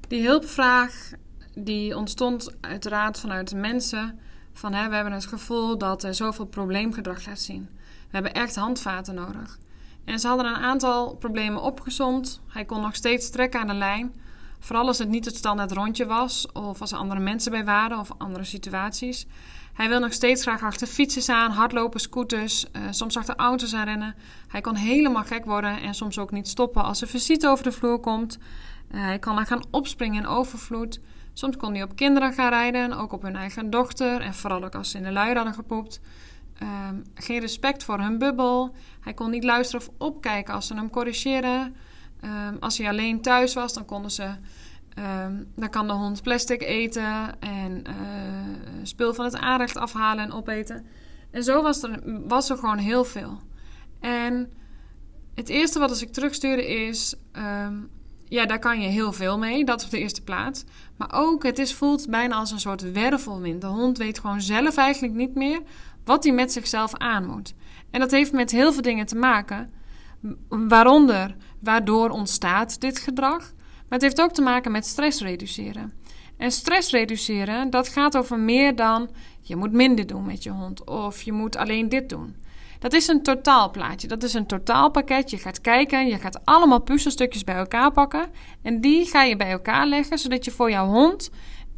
Die 0.07 0.25
hulpvraag 0.25 1.11
die 1.53 1.97
ontstond 1.97 2.55
uiteraard 2.61 3.19
vanuit 3.19 3.49
de 3.49 3.55
mensen 3.55 4.19
van 4.53 4.73
hè, 4.73 4.89
we 4.89 4.95
hebben 4.95 5.13
het 5.13 5.25
gevoel 5.25 5.77
dat 5.77 6.03
er 6.03 6.13
zoveel 6.13 6.45
probleemgedrag 6.45 7.23
gaat 7.23 7.39
zien. 7.39 7.69
We 7.79 8.17
hebben 8.17 8.33
echt 8.33 8.55
handvaten 8.55 9.15
nodig. 9.15 9.57
En 10.05 10.19
ze 10.19 10.27
hadden 10.27 10.45
een 10.45 10.55
aantal 10.55 11.15
problemen 11.15 11.61
opgezond. 11.61 12.41
Hij 12.47 12.65
kon 12.65 12.81
nog 12.81 12.95
steeds 12.95 13.29
trekken 13.29 13.59
aan 13.59 13.67
de 13.67 13.73
lijn. 13.73 14.13
Vooral 14.63 14.87
als 14.87 14.97
het 14.97 15.09
niet 15.09 15.25
het 15.25 15.35
standaard 15.35 15.71
rondje 15.71 16.05
was, 16.05 16.51
of 16.51 16.81
als 16.81 16.91
er 16.91 16.97
andere 16.97 17.19
mensen 17.19 17.51
bij 17.51 17.65
waren 17.65 17.99
of 17.99 18.11
andere 18.17 18.43
situaties. 18.43 19.27
Hij 19.73 19.89
wil 19.89 19.99
nog 19.99 20.13
steeds 20.13 20.41
graag 20.41 20.63
achter 20.63 20.87
fietsen 20.87 21.35
aan, 21.35 21.51
hardlopen, 21.51 21.99
scooters, 21.99 22.65
uh, 22.65 22.81
soms 22.89 23.17
achter 23.17 23.35
auto's 23.35 23.73
aan 23.73 23.85
rennen. 23.85 24.15
Hij 24.47 24.61
kan 24.61 24.75
helemaal 24.75 25.23
gek 25.23 25.45
worden 25.45 25.81
en 25.81 25.93
soms 25.93 26.19
ook 26.19 26.31
niet 26.31 26.47
stoppen 26.47 26.83
als 26.83 27.01
er 27.01 27.07
visite 27.07 27.47
over 27.47 27.63
de 27.63 27.71
vloer 27.71 27.99
komt. 27.99 28.37
Uh, 28.91 29.01
hij 29.03 29.19
kan 29.19 29.45
gaan 29.45 29.63
opspringen 29.71 30.23
in 30.23 30.27
overvloed. 30.27 30.99
Soms 31.33 31.57
kon 31.57 31.73
hij 31.73 31.83
op 31.83 31.95
kinderen 31.95 32.33
gaan 32.33 32.49
rijden, 32.49 32.93
ook 32.93 33.13
op 33.13 33.21
hun 33.21 33.35
eigen 33.35 33.69
dochter. 33.69 34.21
En 34.21 34.33
vooral 34.33 34.63
ook 34.63 34.75
als 34.75 34.91
ze 34.91 34.97
in 34.97 35.03
de 35.03 35.11
luier 35.11 35.35
hadden 35.35 35.53
gepoept. 35.53 36.01
Um, 36.61 37.03
geen 37.13 37.39
respect 37.39 37.83
voor 37.83 37.99
hun 37.99 38.17
bubbel. 38.17 38.75
Hij 38.99 39.13
kon 39.13 39.29
niet 39.29 39.43
luisteren 39.43 39.87
of 39.87 39.93
opkijken 39.97 40.53
als 40.53 40.67
ze 40.67 40.75
hem 40.75 40.89
corrigeren. 40.89 41.75
Um, 42.23 42.57
als 42.59 42.77
hij 42.77 42.87
alleen 42.87 43.21
thuis 43.21 43.53
was, 43.53 43.73
dan 43.73 43.85
konden 43.85 44.11
ze. 44.11 44.23
Um, 45.23 45.51
dan 45.55 45.69
kan 45.69 45.87
de 45.87 45.93
hond 45.93 46.21
plastic 46.21 46.61
eten 46.61 47.39
en 47.39 47.83
uh, 47.87 47.93
spul 48.83 49.13
van 49.13 49.25
het 49.25 49.35
aanrecht 49.35 49.77
afhalen 49.77 50.23
en 50.23 50.31
opeten. 50.31 50.85
En 51.31 51.43
zo 51.43 51.61
was 51.61 51.83
er, 51.83 51.99
was 52.27 52.49
er 52.49 52.57
gewoon 52.57 52.77
heel 52.77 53.03
veel. 53.03 53.39
En 53.99 54.51
het 55.35 55.49
eerste 55.49 55.79
wat 55.79 55.89
als 55.89 56.01
ik 56.01 56.13
terugstuurde 56.13 56.67
is: 56.67 57.15
ja, 58.25 58.45
daar 58.45 58.59
kan 58.59 58.81
je 58.81 58.87
heel 58.87 59.13
veel 59.13 59.37
mee. 59.37 59.65
Dat 59.65 59.83
op 59.83 59.89
de 59.89 59.99
eerste 59.99 60.21
plaats. 60.21 60.63
Maar 60.97 61.09
ook, 61.11 61.43
het 61.43 61.59
is, 61.59 61.73
voelt 61.73 62.09
bijna 62.09 62.35
als 62.35 62.51
een 62.51 62.59
soort 62.59 62.91
wervelwind. 62.91 63.61
De 63.61 63.67
hond 63.67 63.97
weet 63.97 64.19
gewoon 64.19 64.41
zelf 64.41 64.77
eigenlijk 64.77 65.13
niet 65.13 65.35
meer 65.35 65.61
wat 66.03 66.23
hij 66.23 66.33
met 66.33 66.51
zichzelf 66.51 66.95
aan 66.97 67.25
moet. 67.25 67.53
En 67.91 67.99
dat 67.99 68.11
heeft 68.11 68.31
met 68.31 68.51
heel 68.51 68.73
veel 68.73 68.81
dingen 68.81 69.05
te 69.05 69.15
maken. 69.15 69.69
Waaronder, 70.49 71.35
waardoor 71.59 72.09
ontstaat 72.09 72.79
dit 72.79 72.99
gedrag. 72.99 73.39
Maar 73.57 73.99
het 73.99 74.01
heeft 74.01 74.21
ook 74.21 74.33
te 74.33 74.41
maken 74.41 74.71
met 74.71 74.85
stress 74.85 75.21
reduceren. 75.21 75.93
En 76.37 76.51
stress 76.51 76.91
reduceren, 76.91 77.69
dat 77.69 77.87
gaat 77.87 78.17
over 78.17 78.39
meer 78.39 78.75
dan 78.75 79.09
je 79.41 79.55
moet 79.55 79.71
minder 79.71 80.07
doen 80.07 80.25
met 80.25 80.43
je 80.43 80.49
hond. 80.49 80.83
Of 80.83 81.21
je 81.21 81.31
moet 81.31 81.55
alleen 81.55 81.89
dit 81.89 82.09
doen. 82.09 82.35
Dat 82.79 82.93
is 82.93 83.07
een 83.07 83.23
totaalplaatje. 83.23 84.07
Dat 84.07 84.23
is 84.23 84.33
een 84.33 84.45
totaalpakket. 84.45 85.29
Je 85.29 85.37
gaat 85.37 85.61
kijken, 85.61 86.07
je 86.07 86.17
gaat 86.17 86.45
allemaal 86.45 86.81
puzzelstukjes 86.81 87.43
bij 87.43 87.55
elkaar 87.55 87.91
pakken. 87.91 88.29
En 88.61 88.81
die 88.81 89.05
ga 89.05 89.23
je 89.23 89.35
bij 89.35 89.51
elkaar 89.51 89.85
leggen, 89.85 90.17
zodat 90.17 90.45
je 90.45 90.51
voor 90.51 90.69
jouw 90.69 90.87
hond 90.87 91.29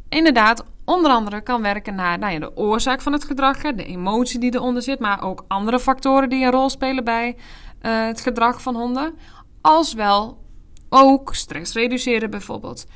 inderdaad 0.08 0.64
onder 0.84 1.10
andere 1.10 1.40
kan 1.40 1.62
werken 1.62 1.94
naar 1.94 2.18
nou 2.18 2.32
ja, 2.32 2.38
de 2.38 2.56
oorzaak 2.56 3.00
van 3.00 3.12
het 3.12 3.24
gedrag, 3.24 3.60
de 3.60 3.84
emotie 3.84 4.40
die 4.40 4.54
eronder 4.54 4.82
zit, 4.82 4.98
maar 4.98 5.22
ook 5.22 5.44
andere 5.48 5.80
factoren 5.80 6.28
die 6.28 6.44
een 6.44 6.50
rol 6.50 6.70
spelen 6.70 7.04
bij 7.04 7.36
uh, 7.84 8.06
het 8.06 8.20
gedrag 8.20 8.62
van 8.62 8.74
honden. 8.74 9.14
Als 9.60 9.94
wel 9.94 10.42
ook 10.88 11.34
stress 11.34 11.74
reduceren 11.74 12.30
bijvoorbeeld. 12.30 12.86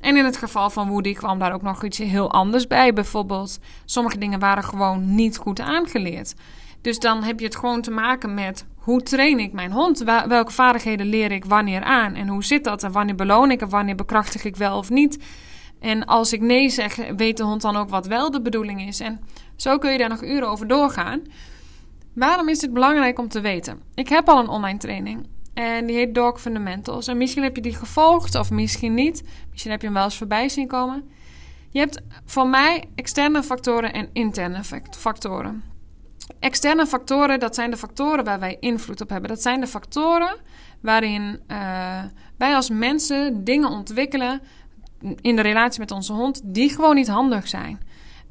En 0.00 0.16
in 0.16 0.24
het 0.24 0.36
geval 0.36 0.70
van 0.70 0.88
Woody 0.88 1.12
kwam 1.12 1.38
daar 1.38 1.52
ook 1.52 1.62
nog 1.62 1.84
iets 1.84 1.98
heel 1.98 2.30
anders 2.30 2.66
bij. 2.66 2.92
Bijvoorbeeld, 2.92 3.58
sommige 3.84 4.18
dingen 4.18 4.38
waren 4.38 4.64
gewoon 4.64 5.14
niet 5.14 5.36
goed 5.36 5.60
aangeleerd. 5.60 6.34
Dus 6.80 6.98
dan 6.98 7.22
heb 7.22 7.38
je 7.38 7.44
het 7.44 7.56
gewoon 7.56 7.80
te 7.80 7.90
maken 7.90 8.34
met 8.34 8.66
hoe 8.76 9.02
train 9.02 9.38
ik 9.38 9.52
mijn 9.52 9.72
hond? 9.72 10.02
Welke 10.28 10.52
vaardigheden 10.52 11.06
leer 11.06 11.32
ik 11.32 11.44
wanneer 11.44 11.82
aan? 11.82 12.14
En 12.14 12.28
hoe 12.28 12.44
zit 12.44 12.64
dat? 12.64 12.82
En 12.82 12.92
wanneer 12.92 13.14
beloon 13.14 13.50
ik 13.50 13.60
en 13.60 13.68
wanneer 13.68 13.94
bekrachtig 13.94 14.44
ik 14.44 14.56
wel 14.56 14.78
of 14.78 14.90
niet? 14.90 15.18
En 15.80 16.04
als 16.04 16.32
ik 16.32 16.40
nee 16.40 16.68
zeg, 16.68 16.96
weet 17.16 17.36
de 17.36 17.42
hond 17.42 17.62
dan 17.62 17.76
ook 17.76 17.88
wat 17.88 18.06
wel 18.06 18.30
de 18.30 18.42
bedoeling 18.42 18.86
is. 18.86 19.00
En 19.00 19.20
zo 19.56 19.78
kun 19.78 19.92
je 19.92 19.98
daar 19.98 20.08
nog 20.08 20.22
uren 20.22 20.48
over 20.48 20.66
doorgaan. 20.66 21.22
Waarom 22.14 22.48
is 22.48 22.58
dit 22.58 22.72
belangrijk 22.72 23.18
om 23.18 23.28
te 23.28 23.40
weten? 23.40 23.80
Ik 23.94 24.08
heb 24.08 24.28
al 24.28 24.38
een 24.38 24.48
online 24.48 24.78
training 24.78 25.26
en 25.54 25.86
die 25.86 25.96
heet 25.96 26.14
Dog 26.14 26.40
Fundamentals. 26.40 27.06
En 27.06 27.16
misschien 27.16 27.42
heb 27.42 27.56
je 27.56 27.62
die 27.62 27.74
gevolgd 27.74 28.34
of 28.34 28.50
misschien 28.50 28.94
niet. 28.94 29.22
Misschien 29.50 29.70
heb 29.70 29.80
je 29.80 29.86
hem 29.86 29.96
wel 29.96 30.04
eens 30.04 30.16
voorbij 30.16 30.48
zien 30.48 30.66
komen. 30.66 31.10
Je 31.70 31.78
hebt 31.78 32.00
voor 32.24 32.46
mij 32.46 32.84
externe 32.94 33.42
factoren 33.42 33.92
en 33.92 34.08
interne 34.12 34.60
factoren. 34.90 35.62
Externe 36.38 36.86
factoren, 36.86 37.40
dat 37.40 37.54
zijn 37.54 37.70
de 37.70 37.76
factoren 37.76 38.24
waar 38.24 38.40
wij 38.40 38.56
invloed 38.60 39.00
op 39.00 39.08
hebben. 39.08 39.28
Dat 39.28 39.42
zijn 39.42 39.60
de 39.60 39.66
factoren 39.66 40.36
waarin 40.80 41.40
uh, 41.48 42.02
wij 42.38 42.54
als 42.54 42.70
mensen 42.70 43.44
dingen 43.44 43.70
ontwikkelen 43.70 44.40
in 45.20 45.36
de 45.36 45.42
relatie 45.42 45.80
met 45.80 45.90
onze 45.90 46.12
hond 46.12 46.40
die 46.44 46.70
gewoon 46.70 46.94
niet 46.94 47.08
handig 47.08 47.48
zijn. 47.48 47.80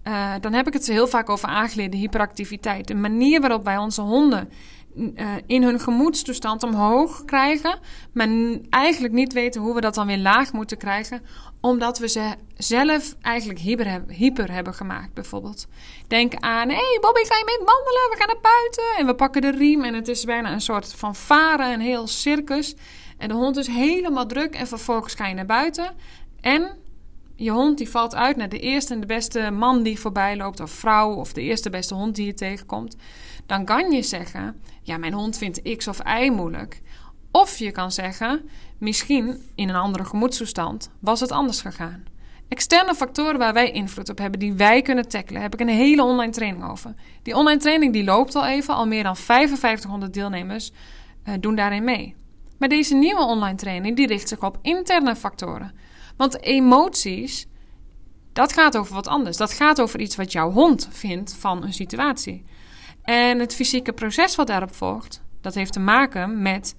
Uh, 0.07 0.33
dan 0.41 0.53
heb 0.53 0.67
ik 0.67 0.73
het 0.73 0.87
heel 0.87 1.07
vaak 1.07 1.29
over 1.29 1.47
aangeleerde 1.49 1.97
hyperactiviteit. 1.97 2.87
De 2.87 2.95
manier 2.95 3.41
waarop 3.41 3.63
wij 3.63 3.77
onze 3.77 4.01
honden 4.01 4.49
uh, 4.95 5.31
in 5.45 5.63
hun 5.63 5.79
gemoedstoestand 5.79 6.63
omhoog 6.63 7.25
krijgen, 7.25 7.79
maar 8.13 8.27
eigenlijk 8.69 9.13
niet 9.13 9.33
weten 9.33 9.61
hoe 9.61 9.75
we 9.75 9.81
dat 9.81 9.95
dan 9.95 10.07
weer 10.07 10.17
laag 10.17 10.53
moeten 10.53 10.77
krijgen, 10.77 11.21
omdat 11.61 11.99
we 11.99 12.07
ze 12.07 12.35
zelf 12.57 13.15
eigenlijk 13.21 13.59
hyper, 13.59 13.89
hebben, 13.89 14.15
hyper 14.15 14.51
hebben 14.51 14.73
gemaakt, 14.73 15.13
bijvoorbeeld. 15.13 15.67
Denk 16.07 16.35
aan, 16.35 16.69
hé 16.69 16.75
hey 16.75 16.97
Bobby, 17.01 17.23
ga 17.23 17.37
je 17.37 17.43
mee 17.45 17.65
wandelen? 17.65 18.09
We 18.09 18.15
gaan 18.17 18.27
naar 18.27 18.41
buiten. 18.41 18.83
En 18.97 19.05
we 19.05 19.15
pakken 19.15 19.41
de 19.41 19.51
riem 19.51 19.83
en 19.83 19.93
het 19.93 20.07
is 20.07 20.25
bijna 20.25 20.51
een 20.51 20.61
soort 20.61 20.93
van 20.93 21.15
varen, 21.15 21.73
een 21.73 21.81
heel 21.81 22.07
circus. 22.07 22.75
En 23.17 23.27
de 23.27 23.33
hond 23.33 23.57
is 23.57 23.67
helemaal 23.67 24.25
druk 24.25 24.55
en 24.55 24.67
vervolgens 24.67 25.13
ga 25.13 25.27
je 25.27 25.33
naar 25.33 25.45
buiten. 25.45 25.95
En 26.41 26.77
je 27.35 27.51
hond 27.51 27.77
die 27.77 27.89
valt 27.89 28.15
uit 28.15 28.35
naar 28.35 28.49
de 28.49 28.59
eerste 28.59 28.93
en 28.93 28.99
de 28.99 29.05
beste 29.05 29.51
man 29.51 29.83
die 29.83 29.99
voorbij 29.99 30.37
loopt, 30.37 30.59
of 30.59 30.71
vrouw, 30.71 31.13
of 31.13 31.33
de 31.33 31.41
eerste 31.41 31.69
beste 31.69 31.93
hond 31.93 32.15
die 32.15 32.25
je 32.25 32.33
tegenkomt. 32.33 32.95
Dan 33.45 33.65
kan 33.65 33.91
je 33.91 34.03
zeggen: 34.03 34.61
Ja, 34.81 34.97
mijn 34.97 35.13
hond 35.13 35.37
vindt 35.37 35.75
X 35.77 35.87
of 35.87 35.99
Y 36.21 36.29
moeilijk. 36.29 36.81
Of 37.31 37.57
je 37.57 37.71
kan 37.71 37.91
zeggen: 37.91 38.49
Misschien 38.77 39.41
in 39.55 39.69
een 39.69 39.75
andere 39.75 40.05
gemoedstoestand 40.05 40.89
was 40.99 41.19
het 41.19 41.31
anders 41.31 41.61
gegaan. 41.61 42.03
Externe 42.47 42.95
factoren 42.95 43.37
waar 43.37 43.53
wij 43.53 43.71
invloed 43.71 44.09
op 44.09 44.17
hebben, 44.17 44.39
die 44.39 44.53
wij 44.53 44.81
kunnen 44.81 45.07
tackelen, 45.07 45.41
heb 45.41 45.53
ik 45.53 45.59
een 45.59 45.67
hele 45.67 46.03
online 46.03 46.31
training 46.31 46.69
over. 46.69 46.93
Die 47.21 47.35
online 47.35 47.59
training 47.59 47.93
die 47.93 48.03
loopt 48.03 48.35
al 48.35 48.45
even, 48.45 48.73
al 48.75 48.87
meer 48.87 49.03
dan 49.03 49.17
5500 49.17 50.13
deelnemers 50.13 50.71
uh, 51.25 51.33
doen 51.39 51.55
daarin 51.55 51.83
mee. 51.83 52.15
Maar 52.57 52.69
deze 52.69 52.95
nieuwe 52.95 53.21
online 53.21 53.55
training 53.55 53.95
die 53.95 54.07
richt 54.07 54.27
zich 54.27 54.43
op 54.43 54.57
interne 54.61 55.15
factoren. 55.15 55.71
Want 56.17 56.41
emoties, 56.41 57.47
dat 58.33 58.53
gaat 58.53 58.77
over 58.77 58.93
wat 58.93 59.07
anders. 59.07 59.37
Dat 59.37 59.53
gaat 59.53 59.81
over 59.81 59.99
iets 59.99 60.15
wat 60.15 60.31
jouw 60.31 60.51
hond 60.51 60.87
vindt 60.91 61.35
van 61.39 61.63
een 61.63 61.73
situatie. 61.73 62.43
En 63.01 63.39
het 63.39 63.55
fysieke 63.55 63.93
proces 63.93 64.35
wat 64.35 64.47
daarop 64.47 64.75
volgt, 64.75 65.21
dat 65.41 65.53
heeft 65.53 65.73
te 65.73 65.79
maken 65.79 66.41
met, 66.41 66.75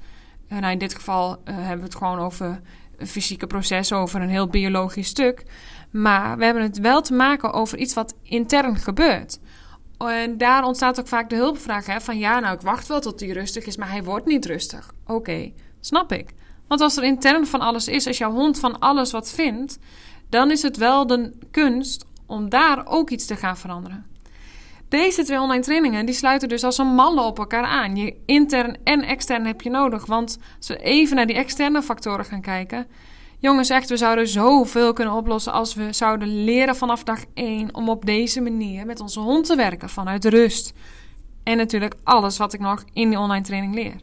eh, 0.48 0.58
nou 0.58 0.72
in 0.72 0.78
dit 0.78 0.94
geval 0.94 1.30
uh, 1.30 1.36
hebben 1.44 1.78
we 1.78 1.84
het 1.84 1.94
gewoon 1.94 2.18
over 2.18 2.60
een 2.96 3.06
fysieke 3.06 3.46
proces, 3.46 3.92
over 3.92 4.20
een 4.20 4.28
heel 4.28 4.48
biologisch 4.48 5.08
stuk. 5.08 5.42
Maar 5.90 6.38
we 6.38 6.44
hebben 6.44 6.62
het 6.62 6.78
wel 6.78 7.00
te 7.00 7.14
maken 7.14 7.52
over 7.52 7.78
iets 7.78 7.94
wat 7.94 8.14
intern 8.22 8.76
gebeurt. 8.76 9.38
En 9.98 10.38
daar 10.38 10.64
ontstaat 10.64 11.00
ook 11.00 11.08
vaak 11.08 11.30
de 11.30 11.36
hulpvraag 11.36 11.86
hè, 11.86 12.00
van 12.00 12.18
ja, 12.18 12.40
nou 12.40 12.54
ik 12.54 12.60
wacht 12.60 12.86
wel 12.86 13.00
tot 13.00 13.20
hij 13.20 13.28
rustig 13.28 13.64
is, 13.64 13.76
maar 13.76 13.90
hij 13.90 14.04
wordt 14.04 14.26
niet 14.26 14.46
rustig. 14.46 14.92
Oké, 15.06 15.52
snap 15.80 16.12
ik. 16.12 16.30
Want 16.68 16.80
als 16.80 16.96
er 16.96 17.04
intern 17.04 17.46
van 17.46 17.60
alles 17.60 17.88
is, 17.88 18.06
als 18.06 18.18
jouw 18.18 18.32
hond 18.32 18.58
van 18.58 18.78
alles 18.78 19.10
wat 19.10 19.30
vindt, 19.30 19.78
dan 20.28 20.50
is 20.50 20.62
het 20.62 20.76
wel 20.76 21.06
de 21.06 21.32
kunst 21.50 22.04
om 22.26 22.48
daar 22.48 22.86
ook 22.86 23.10
iets 23.10 23.26
te 23.26 23.36
gaan 23.36 23.56
veranderen. 23.56 24.06
Deze 24.88 25.24
twee 25.24 25.40
online 25.40 25.62
trainingen 25.62 26.06
die 26.06 26.14
sluiten 26.14 26.48
dus 26.48 26.64
als 26.64 26.78
een 26.78 26.94
malle 26.94 27.22
op 27.22 27.38
elkaar 27.38 27.64
aan. 27.64 27.96
Je 27.96 28.16
intern 28.26 28.76
en 28.84 29.02
extern 29.02 29.46
heb 29.46 29.60
je 29.60 29.70
nodig. 29.70 30.06
Want 30.06 30.38
als 30.56 30.68
we 30.68 30.76
even 30.76 31.16
naar 31.16 31.26
die 31.26 31.36
externe 31.36 31.82
factoren 31.82 32.24
gaan 32.24 32.40
kijken. 32.40 32.86
Jongens, 33.38 33.68
echt, 33.68 33.88
we 33.88 33.96
zouden 33.96 34.28
zoveel 34.28 34.92
kunnen 34.92 35.14
oplossen 35.14 35.52
als 35.52 35.74
we 35.74 35.92
zouden 35.92 36.44
leren 36.44 36.76
vanaf 36.76 37.02
dag 37.02 37.20
1 37.34 37.74
om 37.74 37.88
op 37.88 38.06
deze 38.06 38.40
manier 38.40 38.86
met 38.86 39.00
onze 39.00 39.20
hond 39.20 39.46
te 39.46 39.56
werken 39.56 39.88
vanuit 39.88 40.24
rust. 40.24 40.72
En 41.42 41.56
natuurlijk 41.56 41.94
alles 42.04 42.38
wat 42.38 42.52
ik 42.52 42.60
nog 42.60 42.84
in 42.92 43.08
die 43.08 43.18
online 43.18 43.44
training 43.44 43.74
leer. 43.74 43.94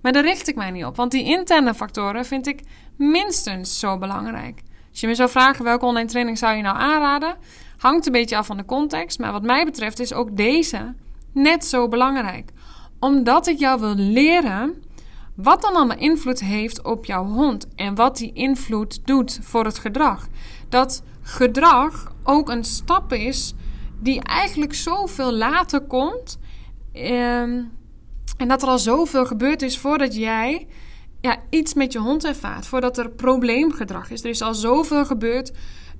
Maar 0.00 0.12
daar 0.12 0.22
richt 0.22 0.48
ik 0.48 0.56
mij 0.56 0.70
niet 0.70 0.84
op, 0.84 0.96
want 0.96 1.10
die 1.10 1.24
interne 1.24 1.74
factoren 1.74 2.24
vind 2.24 2.46
ik 2.46 2.60
minstens 2.96 3.78
zo 3.78 3.98
belangrijk. 3.98 4.62
Als 4.90 5.00
je 5.00 5.06
me 5.06 5.14
zou 5.14 5.30
vragen 5.30 5.64
welke 5.64 5.84
online 5.84 6.08
training 6.08 6.38
zou 6.38 6.56
je 6.56 6.62
nou 6.62 6.76
aanraden, 6.76 7.36
hangt 7.76 8.06
een 8.06 8.12
beetje 8.12 8.36
af 8.36 8.46
van 8.46 8.56
de 8.56 8.64
context. 8.64 9.18
Maar 9.18 9.32
wat 9.32 9.42
mij 9.42 9.64
betreft 9.64 9.98
is 9.98 10.12
ook 10.12 10.36
deze 10.36 10.94
net 11.32 11.64
zo 11.64 11.88
belangrijk. 11.88 12.50
Omdat 13.00 13.46
ik 13.46 13.58
jou 13.58 13.80
wil 13.80 13.94
leren 13.94 14.82
wat 15.34 15.62
dan 15.62 15.74
allemaal 15.74 15.98
invloed 15.98 16.40
heeft 16.40 16.82
op 16.82 17.04
jouw 17.04 17.24
hond 17.24 17.66
en 17.74 17.94
wat 17.94 18.16
die 18.16 18.32
invloed 18.32 19.06
doet 19.06 19.38
voor 19.42 19.64
het 19.64 19.78
gedrag. 19.78 20.26
Dat 20.68 21.02
gedrag 21.22 22.12
ook 22.22 22.48
een 22.48 22.64
stap 22.64 23.12
is 23.12 23.54
die 24.00 24.22
eigenlijk 24.22 24.74
zoveel 24.74 25.32
later 25.32 25.80
komt. 25.80 26.38
Ehm, 26.92 27.62
en 28.38 28.48
dat 28.48 28.62
er 28.62 28.68
al 28.68 28.78
zoveel 28.78 29.26
gebeurd 29.26 29.62
is 29.62 29.78
voordat 29.78 30.14
jij 30.14 30.66
ja, 31.20 31.36
iets 31.50 31.74
met 31.74 31.92
je 31.92 31.98
hond 31.98 32.24
ervaart. 32.24 32.66
Voordat 32.66 32.98
er 32.98 33.10
probleemgedrag 33.10 34.10
is. 34.10 34.22
Er 34.22 34.30
is 34.30 34.42
al 34.42 34.54
zoveel 34.54 35.04
gebeurd 35.04 35.52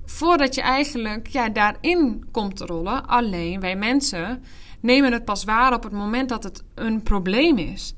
voordat 0.05 0.55
je 0.55 0.61
eigenlijk 0.61 1.27
ja, 1.27 1.49
daarin 1.49 2.25
komt 2.31 2.55
te 2.55 2.65
rollen. 2.65 3.05
Alleen 3.05 3.59
wij 3.59 3.75
mensen 3.75 4.43
nemen 4.79 5.11
het 5.11 5.25
pas 5.25 5.43
waar 5.43 5.73
op 5.73 5.83
het 5.83 5.91
moment 5.91 6.29
dat 6.29 6.43
het 6.43 6.63
een 6.75 7.03
probleem 7.03 7.57
is. 7.57 7.93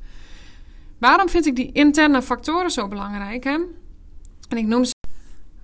Waarom 0.98 1.30
vind 1.30 1.46
ik 1.46 1.56
die 1.56 1.72
interne 1.72 2.22
factoren 2.22 2.72
zo 2.72 2.88
belangrijk? 2.88 3.44
Hè? 3.44 3.58
En 4.50 4.58
ik 4.58 4.66
noem 4.66 4.84
ze. 4.84 4.94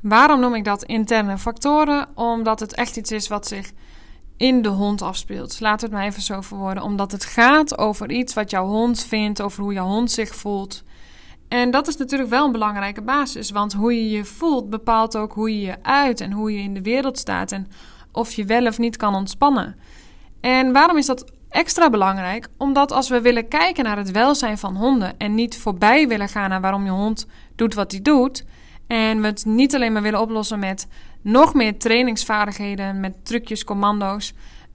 Waarom 0.01 0.39
noem 0.39 0.55
ik 0.55 0.63
dat 0.63 0.83
interne 0.83 1.37
factoren? 1.37 2.07
Omdat 2.15 2.59
het 2.59 2.73
echt 2.73 2.97
iets 2.97 3.11
is 3.11 3.27
wat 3.27 3.47
zich 3.47 3.71
in 4.37 4.61
de 4.61 4.69
hond 4.69 5.01
afspeelt. 5.01 5.59
Laat 5.59 5.81
het 5.81 5.91
maar 5.91 6.05
even 6.05 6.21
zo 6.21 6.41
verwoorden. 6.41 6.83
Omdat 6.83 7.11
het 7.11 7.25
gaat 7.25 7.77
over 7.77 8.11
iets 8.11 8.33
wat 8.33 8.49
jouw 8.49 8.65
hond 8.65 9.03
vindt, 9.03 9.41
over 9.41 9.63
hoe 9.63 9.73
jouw 9.73 9.87
hond 9.87 10.11
zich 10.11 10.35
voelt. 10.35 10.83
En 11.47 11.71
dat 11.71 11.87
is 11.87 11.97
natuurlijk 11.97 12.29
wel 12.29 12.45
een 12.45 12.51
belangrijke 12.51 13.01
basis. 13.01 13.51
Want 13.51 13.73
hoe 13.73 13.93
je 13.93 14.09
je 14.09 14.25
voelt 14.25 14.69
bepaalt 14.69 15.17
ook 15.17 15.33
hoe 15.33 15.59
je 15.59 15.65
je 15.65 15.83
uit 15.83 16.21
en 16.21 16.31
hoe 16.31 16.51
je 16.53 16.59
in 16.59 16.73
de 16.73 16.81
wereld 16.81 17.17
staat. 17.17 17.51
En 17.51 17.67
of 18.11 18.31
je 18.31 18.45
wel 18.45 18.65
of 18.65 18.77
niet 18.77 18.97
kan 18.97 19.15
ontspannen. 19.15 19.75
En 20.41 20.71
waarom 20.71 20.97
is 20.97 21.05
dat 21.05 21.31
extra 21.49 21.89
belangrijk? 21.89 22.47
Omdat 22.57 22.91
als 22.91 23.09
we 23.09 23.21
willen 23.21 23.47
kijken 23.47 23.83
naar 23.83 23.97
het 23.97 24.11
welzijn 24.11 24.57
van 24.57 24.75
honden 24.75 25.17
en 25.17 25.35
niet 25.35 25.57
voorbij 25.57 26.07
willen 26.07 26.29
gaan 26.29 26.49
naar 26.49 26.61
waarom 26.61 26.83
je 26.83 26.89
hond 26.89 27.27
doet 27.55 27.73
wat 27.73 27.91
hij 27.91 28.01
doet. 28.01 28.45
En 28.87 29.21
we 29.21 29.27
het 29.27 29.45
niet 29.45 29.75
alleen 29.75 29.93
maar 29.93 30.01
willen 30.01 30.21
oplossen 30.21 30.59
met 30.59 30.87
nog 31.21 31.53
meer 31.53 31.77
trainingsvaardigheden, 31.77 32.99
met 32.99 33.25
trucjes, 33.25 33.63
commando's. 33.63 34.33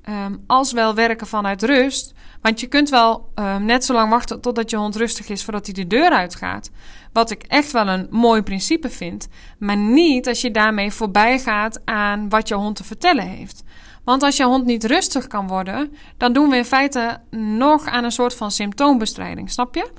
Um, 0.09 0.45
als 0.47 0.73
wel 0.73 0.95
werken 0.95 1.27
vanuit 1.27 1.63
rust. 1.63 2.15
Want 2.41 2.61
je 2.61 2.67
kunt 2.67 2.91
wel 2.91 3.33
um, 3.35 3.65
net 3.65 3.85
zo 3.85 3.93
lang 3.93 4.11
wachten 4.11 4.41
totdat 4.41 4.71
je 4.71 4.77
hond 4.77 4.97
rustig 4.97 5.29
is 5.29 5.45
voordat 5.45 5.67
hij 5.67 5.75
de 5.75 5.87
deur 5.87 6.11
uitgaat. 6.11 6.71
Wat 7.13 7.31
ik 7.31 7.43
echt 7.43 7.73
wel 7.73 7.89
een 7.89 8.07
mooi 8.11 8.43
principe 8.43 8.91
vind. 8.91 9.29
Maar 9.59 9.77
niet 9.77 10.29
als 10.29 10.41
je 10.41 10.51
daarmee 10.51 10.93
voorbij 10.93 11.39
gaat 11.39 11.81
aan 11.85 12.29
wat 12.29 12.49
je 12.49 12.55
hond 12.55 12.77
te 12.77 12.85
vertellen 12.85 13.27
heeft. 13.27 13.65
Want 14.05 14.23
als 14.23 14.37
je 14.37 14.45
hond 14.45 14.65
niet 14.65 14.85
rustig 14.85 15.27
kan 15.27 15.49
worden, 15.49 15.95
dan 16.17 16.33
doen 16.33 16.49
we 16.49 16.57
in 16.57 16.65
feite 16.65 17.21
nog 17.31 17.87
aan 17.87 18.05
een 18.05 18.13
soort 18.13 18.35
van 18.35 18.51
symptoombestrijding. 18.51 19.51
Snap 19.51 19.75
je? 19.75 19.91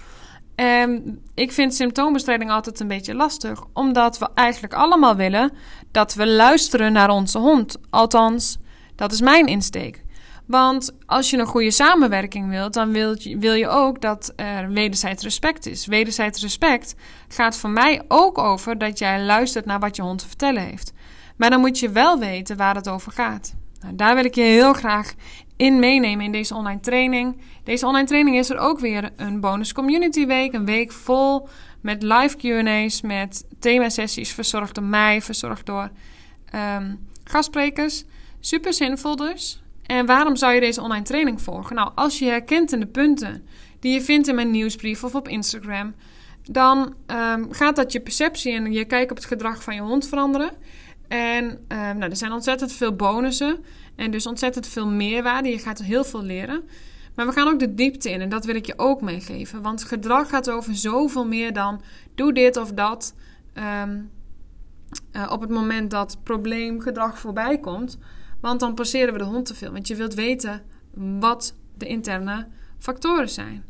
En 0.56 1.20
ik 1.34 1.52
vind 1.52 1.76
symptoombestrijding 1.76 2.52
altijd 2.52 2.80
een 2.80 2.88
beetje 2.88 3.16
lastig, 3.16 3.64
omdat 3.74 4.18
we 4.18 4.30
eigenlijk 4.34 4.74
allemaal 4.74 5.16
willen 5.16 5.52
dat 5.92 6.14
we 6.14 6.28
luisteren 6.28 6.94
naar 6.94 7.10
onze 7.10 7.40
hond. 7.40 7.78
Althans, 7.90 8.58
dat 8.96 9.12
is 9.12 9.22
mijn 9.22 9.46
insteek. 9.46 10.04
Want 10.46 10.92
als 11.06 11.30
je 11.30 11.38
een 11.38 11.46
goede 11.46 11.72
samenwerking 11.72 12.50
wilt, 12.50 12.74
dan 12.74 12.92
wil 12.92 13.16
je, 13.20 13.38
wil 13.38 13.54
je 13.54 13.68
ook 13.68 14.02
dat 14.02 14.34
er 14.36 14.70
wederzijds 14.70 15.24
respect 15.24 15.66
is. 15.66 15.86
Wederzijds 15.86 16.42
respect 16.42 16.96
gaat 17.28 17.58
voor 17.58 17.70
mij 17.70 18.02
ook 18.08 18.38
over 18.38 18.78
dat 18.78 19.00
jij 19.00 19.22
luistert 19.22 19.66
naar 19.66 19.80
wat 19.80 19.96
je 19.96 20.02
hond 20.02 20.20
te 20.20 20.28
vertellen 20.28 20.62
heeft. 20.62 20.94
Maar 21.38 21.50
dan 21.50 21.60
moet 21.60 21.80
je 21.80 21.90
wel 21.90 22.20
weten 22.20 22.58
waar 22.58 22.76
het 22.76 22.90
over 22.90 23.12
gaat. 23.12 23.56
Nou, 23.80 23.96
daar 23.96 24.16
wil 24.16 24.26
ik 24.26 24.36
je 24.36 24.42
heel 24.42 24.74
graag 24.74 25.14
in 25.64 25.80
meenemen 25.80 26.26
in 26.26 26.32
deze 26.32 26.56
online 26.56 26.80
training. 26.80 27.42
Deze 27.64 27.86
online 27.86 28.08
training 28.08 28.38
is 28.38 28.50
er 28.50 28.58
ook 28.58 28.80
weer 28.80 29.10
een 29.16 29.40
bonus 29.40 29.74
community 29.74 30.26
week. 30.26 30.54
Een 30.54 30.66
week 30.66 30.92
vol 30.92 31.48
met 31.82 32.04
live 32.04 32.38
QA's, 32.38 33.02
met 33.02 33.46
themasessies 33.60 34.32
verzorgd 34.32 34.76
door 34.76 34.84
mij, 34.84 35.22
verzorgd 35.22 35.66
door 35.66 35.90
um, 36.56 37.08
gastsprekers. 37.24 38.04
Super 38.40 38.74
zinvol 38.74 39.16
dus. 39.16 39.62
En 39.86 40.06
waarom 40.06 40.36
zou 40.36 40.54
je 40.54 40.60
deze 40.60 40.82
online 40.82 41.04
training 41.04 41.42
volgen? 41.42 41.76
Nou, 41.76 41.92
als 41.96 42.20
je 42.20 42.26
herkent 42.26 42.72
in 42.72 42.80
de 42.80 42.88
punten 42.88 43.48
die 43.80 43.94
je 43.94 44.02
vindt 44.02 44.28
in 44.28 44.36
mijn 44.36 44.52
nieuwsbrief 44.52 45.04
of 45.04 45.16
op 45.16 45.28
Instagram, 45.28 45.94
dan 46.44 46.94
um, 47.08 47.54
gaat 47.54 47.76
dat 47.76 47.92
je 47.92 48.00
perceptie 48.00 48.54
en 48.54 48.72
je 48.72 48.86
kijk 48.86 49.12
op 49.12 49.18
het 49.18 49.26
gedrag 49.26 49.64
van 49.64 49.76
je 49.76 49.82
hond 49.82 50.08
veranderen. 50.08 50.52
En 51.14 51.46
um, 51.46 51.98
nou, 51.98 52.02
er 52.02 52.16
zijn 52.16 52.32
ontzettend 52.32 52.72
veel 52.72 52.96
bonussen 52.96 53.64
en 53.96 54.12
dus 54.12 54.28
ontzettend 54.28 54.68
veel 54.68 54.88
meerwaarde. 54.88 55.50
Je 55.50 55.60
gaat 55.60 55.82
heel 55.82 56.04
veel 56.04 56.24
leren. 56.24 56.64
Maar 57.16 57.26
we 57.26 57.32
gaan 57.32 57.48
ook 57.48 57.60
de 57.60 57.74
diepte 57.74 58.12
in 58.12 58.22
en 58.22 58.30
dat 58.30 58.46
wil 58.46 58.56
ik 58.56 58.66
je 58.66 58.74
ook 58.78 59.02
meegeven. 59.02 59.62
Want 59.62 59.84
gedrag 59.84 60.30
gaat 60.30 60.50
over 60.50 60.76
zoveel 60.76 61.26
meer 61.26 61.54
dan 61.54 61.82
doe 62.16 62.34
dit 62.34 62.58
of 62.58 62.72
dat. 62.72 63.16
Ehm, 63.54 64.02
eh, 65.12 65.30
op 65.32 65.42
het 65.42 65.50
moment 65.50 65.92
dat 65.92 66.18
probleemgedrag 66.24 67.20
voorbij 67.20 67.58
komt. 67.58 67.98
Want 68.42 68.60
dan 68.60 68.74
passeren 68.74 69.14
we 69.14 69.20
de 69.20 69.26
hond 69.26 69.46
te 69.46 69.56
veel. 69.56 69.72
Want 69.72 69.88
je 69.88 69.96
wilt 69.96 70.14
weten 70.14 70.62
wat 71.20 71.56
de 71.78 71.88
interne 71.88 72.48
factoren 72.80 73.30
zijn. 73.30 73.64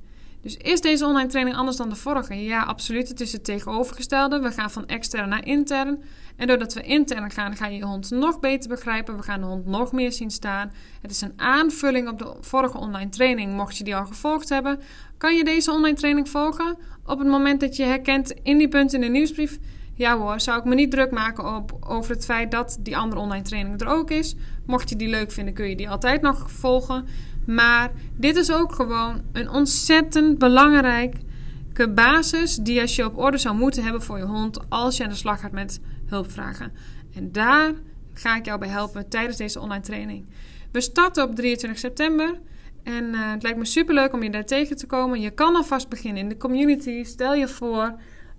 Dus 0.44 0.58
is 0.58 0.82
deze 0.82 1.06
online 1.06 1.30
training 1.30 1.56
anders 1.56 1.78
dan 1.78 1.90
de 1.90 1.96
vorige? 1.96 2.44
Ja, 2.44 2.64
absoluut. 2.64 3.08
Het 3.08 3.22
is 3.22 3.32
het 3.32 3.44
tegenovergestelde. 3.44 4.40
We 4.40 4.52
gaan 4.52 4.72
van 4.72 4.88
extern 4.88 5.30
naar 5.30 5.46
intern. 5.46 6.04
En 6.36 6.48
doordat 6.48 6.74
we 6.74 6.82
intern 6.82 7.32
gaan, 7.32 7.56
ga 7.56 7.68
je 7.68 7.78
je 7.78 7.86
hond 7.86 8.10
nog 8.10 8.40
beter 8.40 8.70
begrijpen. 8.70 9.18
We 9.18 9.24
gaan 9.24 9.40
de 9.40 9.46
hond 9.46 9.66
nog 9.66 9.92
meer 9.92 10.12
zien 10.12 10.32
staan. 10.32 10.72
Het 11.02 11.12
is 11.12 11.22
een 11.22 11.34
aanvulling 11.36 12.10
op 12.10 12.20
de 12.20 12.36
vorige 12.42 12.78
online 12.78 13.10
training. 13.10 13.54
Mocht 13.54 13.78
je 13.78 13.84
die 13.84 13.96
al 13.96 14.06
gevolgd 14.06 14.50
hebben, 14.50 14.80
kan 15.18 15.36
je 15.36 15.44
deze 15.44 15.72
online 15.72 15.98
training 15.98 16.30
volgen. 16.30 16.78
Op 17.06 17.20
het 17.20 17.28
moment 17.28 17.60
dat 17.60 17.76
je 17.76 17.84
herkent 17.84 18.32
in 18.32 18.58
die 18.58 18.68
punten 18.68 19.02
in 19.02 19.06
de 19.06 19.18
nieuwsbrief. 19.18 19.60
Ja 19.96 20.18
hoor, 20.18 20.40
zou 20.40 20.60
ik 20.60 20.66
me 20.66 20.76
niet 20.76 20.92
druk 20.92 21.12
maken 21.12 21.56
op, 21.56 21.78
over 21.80 22.12
het 22.12 22.26
feit 22.26 22.52
dat 22.52 22.78
die 22.80 22.98
andere 22.98 23.22
online 23.22 23.44
training 23.44 23.82
er 23.82 23.88
ook 23.88 24.12
is. 24.12 24.36
Mocht 24.66 24.90
je 24.90 24.96
die 24.96 25.08
leuk 25.08 25.32
vinden, 25.32 25.54
kun 25.54 25.70
je 25.70 25.76
die 25.76 25.90
altijd 25.90 26.22
nog 26.22 26.52
volgen. 26.52 27.06
Maar 27.46 27.92
dit 28.18 28.36
is 28.36 28.52
ook 28.52 28.74
gewoon 28.74 29.22
een 29.32 29.50
ontzettend 29.50 30.38
belangrijke 30.38 31.90
basis 31.94 32.56
die 32.56 32.82
als 32.82 32.96
je 32.96 33.06
op 33.06 33.18
orde 33.18 33.38
zou 33.38 33.56
moeten 33.56 33.84
hebben 33.84 34.02
voor 34.02 34.18
je 34.18 34.24
hond 34.24 34.60
als 34.70 34.98
je 34.98 35.04
aan 35.04 35.10
de 35.10 35.16
slag 35.16 35.40
gaat 35.40 35.52
met 35.52 35.80
hulpvragen. 36.06 36.72
En 37.14 37.32
daar 37.32 37.74
ga 38.14 38.36
ik 38.36 38.46
jou 38.46 38.60
bij 38.60 38.70
helpen 38.70 39.10
tijdens 39.10 39.38
deze 39.38 39.60
online 39.60 39.84
training. 39.84 40.26
We 40.72 40.82
starten 40.82 41.24
op 41.24 41.36
23 41.36 41.80
september. 41.80 42.40
En 42.84 43.04
uh, 43.04 43.32
het 43.32 43.44
lijkt 43.44 43.58
me 43.58 43.66
super 43.66 43.94
leuk 43.94 44.14
om 44.14 44.24
je 44.24 44.30
daar 44.30 44.46
tegen 44.46 44.76
te 44.76 44.86
komen. 44.86 45.22
Je 45.22 45.30
kan 45.30 45.56
alvast 45.56 45.90
beginnen 45.90 46.22
in 46.22 46.30
de 46.30 46.38
community. 46.38 47.04
Stel 47.04 47.34
je 47.34 47.48
voor. 47.48 47.96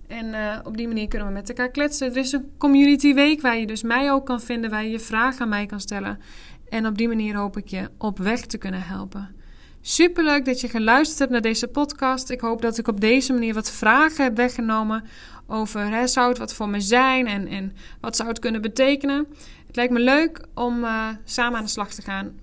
En 0.07 0.25
uh, 0.25 0.59
op 0.63 0.77
die 0.77 0.87
manier 0.87 1.07
kunnen 1.07 1.27
we 1.27 1.33
met 1.33 1.49
elkaar 1.49 1.71
kletsen. 1.71 2.09
Er 2.09 2.17
is 2.17 2.31
een 2.31 2.51
community 2.57 3.13
week 3.13 3.41
waar 3.41 3.57
je 3.57 3.67
dus 3.67 3.83
mij 3.83 4.11
ook 4.11 4.25
kan 4.25 4.41
vinden, 4.41 4.69
waar 4.69 4.83
je 4.83 4.89
je 4.89 4.99
vragen 4.99 5.41
aan 5.41 5.49
mij 5.49 5.65
kan 5.65 5.79
stellen. 5.79 6.19
En 6.75 6.85
op 6.85 6.97
die 6.97 7.07
manier 7.07 7.35
hoop 7.35 7.57
ik 7.57 7.67
je 7.67 7.89
op 7.97 8.17
weg 8.17 8.45
te 8.45 8.57
kunnen 8.57 8.81
helpen. 8.81 9.35
Superleuk 9.81 10.45
dat 10.45 10.61
je 10.61 10.67
geluisterd 10.67 11.19
hebt 11.19 11.31
naar 11.31 11.41
deze 11.41 11.67
podcast. 11.67 12.29
Ik 12.29 12.39
hoop 12.39 12.61
dat 12.61 12.77
ik 12.77 12.87
op 12.87 13.01
deze 13.01 13.33
manier 13.33 13.53
wat 13.53 13.71
vragen 13.71 14.23
heb 14.23 14.35
weggenomen 14.35 15.03
over 15.47 15.89
hè, 15.89 16.07
zou 16.07 16.29
het 16.29 16.37
wat 16.37 16.53
voor 16.53 16.69
me 16.69 16.79
zijn 16.79 17.27
en, 17.27 17.47
en 17.47 17.73
wat 18.01 18.15
zou 18.15 18.29
het 18.29 18.39
kunnen 18.39 18.61
betekenen. 18.61 19.27
Het 19.67 19.75
lijkt 19.75 19.93
me 19.93 19.99
leuk 19.99 20.45
om 20.53 20.83
uh, 20.83 21.09
samen 21.23 21.57
aan 21.57 21.63
de 21.63 21.69
slag 21.69 21.93
te 21.93 22.01
gaan. 22.01 22.39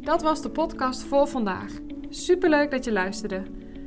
Dat 0.00 0.22
was 0.22 0.42
de 0.42 0.50
podcast 0.50 1.02
voor 1.02 1.28
vandaag. 1.28 1.72
Superleuk 2.08 2.70
dat 2.70 2.84
je 2.84 2.92
luisterde. 2.92 3.42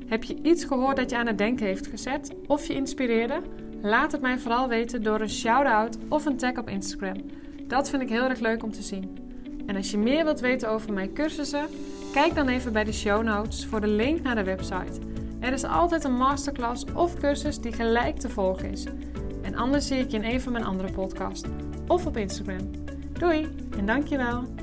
Heb 0.05 0.23
je 0.23 0.41
iets 0.41 0.63
gehoord 0.63 0.97
dat 0.97 1.09
je 1.09 1.17
aan 1.17 1.27
het 1.27 1.38
denken 1.38 1.65
heeft 1.65 1.88
gezet 1.88 2.33
of 2.47 2.67
je 2.67 2.73
inspireerde? 2.73 3.41
Laat 3.81 4.11
het 4.11 4.21
mij 4.21 4.39
vooral 4.39 4.67
weten 4.67 5.03
door 5.03 5.21
een 5.21 5.29
shout-out 5.29 5.97
of 6.09 6.25
een 6.25 6.38
tag 6.38 6.57
op 6.57 6.69
Instagram. 6.69 7.17
Dat 7.69 7.89
vind 7.89 8.01
ik 8.01 8.09
heel 8.09 8.29
erg 8.29 8.39
leuk 8.39 8.63
om 8.63 8.71
te 8.71 8.81
zien. 8.81 9.17
En 9.65 9.75
als 9.75 9.91
je 9.91 9.97
meer 9.97 10.23
wilt 10.23 10.39
weten 10.39 10.69
over 10.69 10.93
mijn 10.93 11.13
cursussen, 11.13 11.67
kijk 12.13 12.35
dan 12.35 12.47
even 12.47 12.73
bij 12.73 12.83
de 12.83 12.93
show 12.93 13.23
notes 13.23 13.65
voor 13.65 13.81
de 13.81 13.88
link 13.88 14.21
naar 14.21 14.35
de 14.35 14.43
website. 14.43 14.99
Er 15.39 15.53
is 15.53 15.63
altijd 15.63 16.03
een 16.03 16.15
masterclass 16.15 16.85
of 16.93 17.19
cursus 17.19 17.59
die 17.59 17.73
gelijk 17.73 18.17
te 18.17 18.29
volgen 18.29 18.71
is. 18.71 18.85
En 19.41 19.55
anders 19.55 19.88
zie 19.88 19.97
ik 19.97 20.11
je 20.11 20.17
in 20.17 20.23
een 20.23 20.41
van 20.41 20.51
mijn 20.51 20.65
andere 20.65 20.91
podcasts 20.91 21.49
of 21.88 22.05
op 22.05 22.17
Instagram. 22.17 22.71
Doei 23.13 23.47
en 23.77 23.85
dankjewel. 23.85 24.58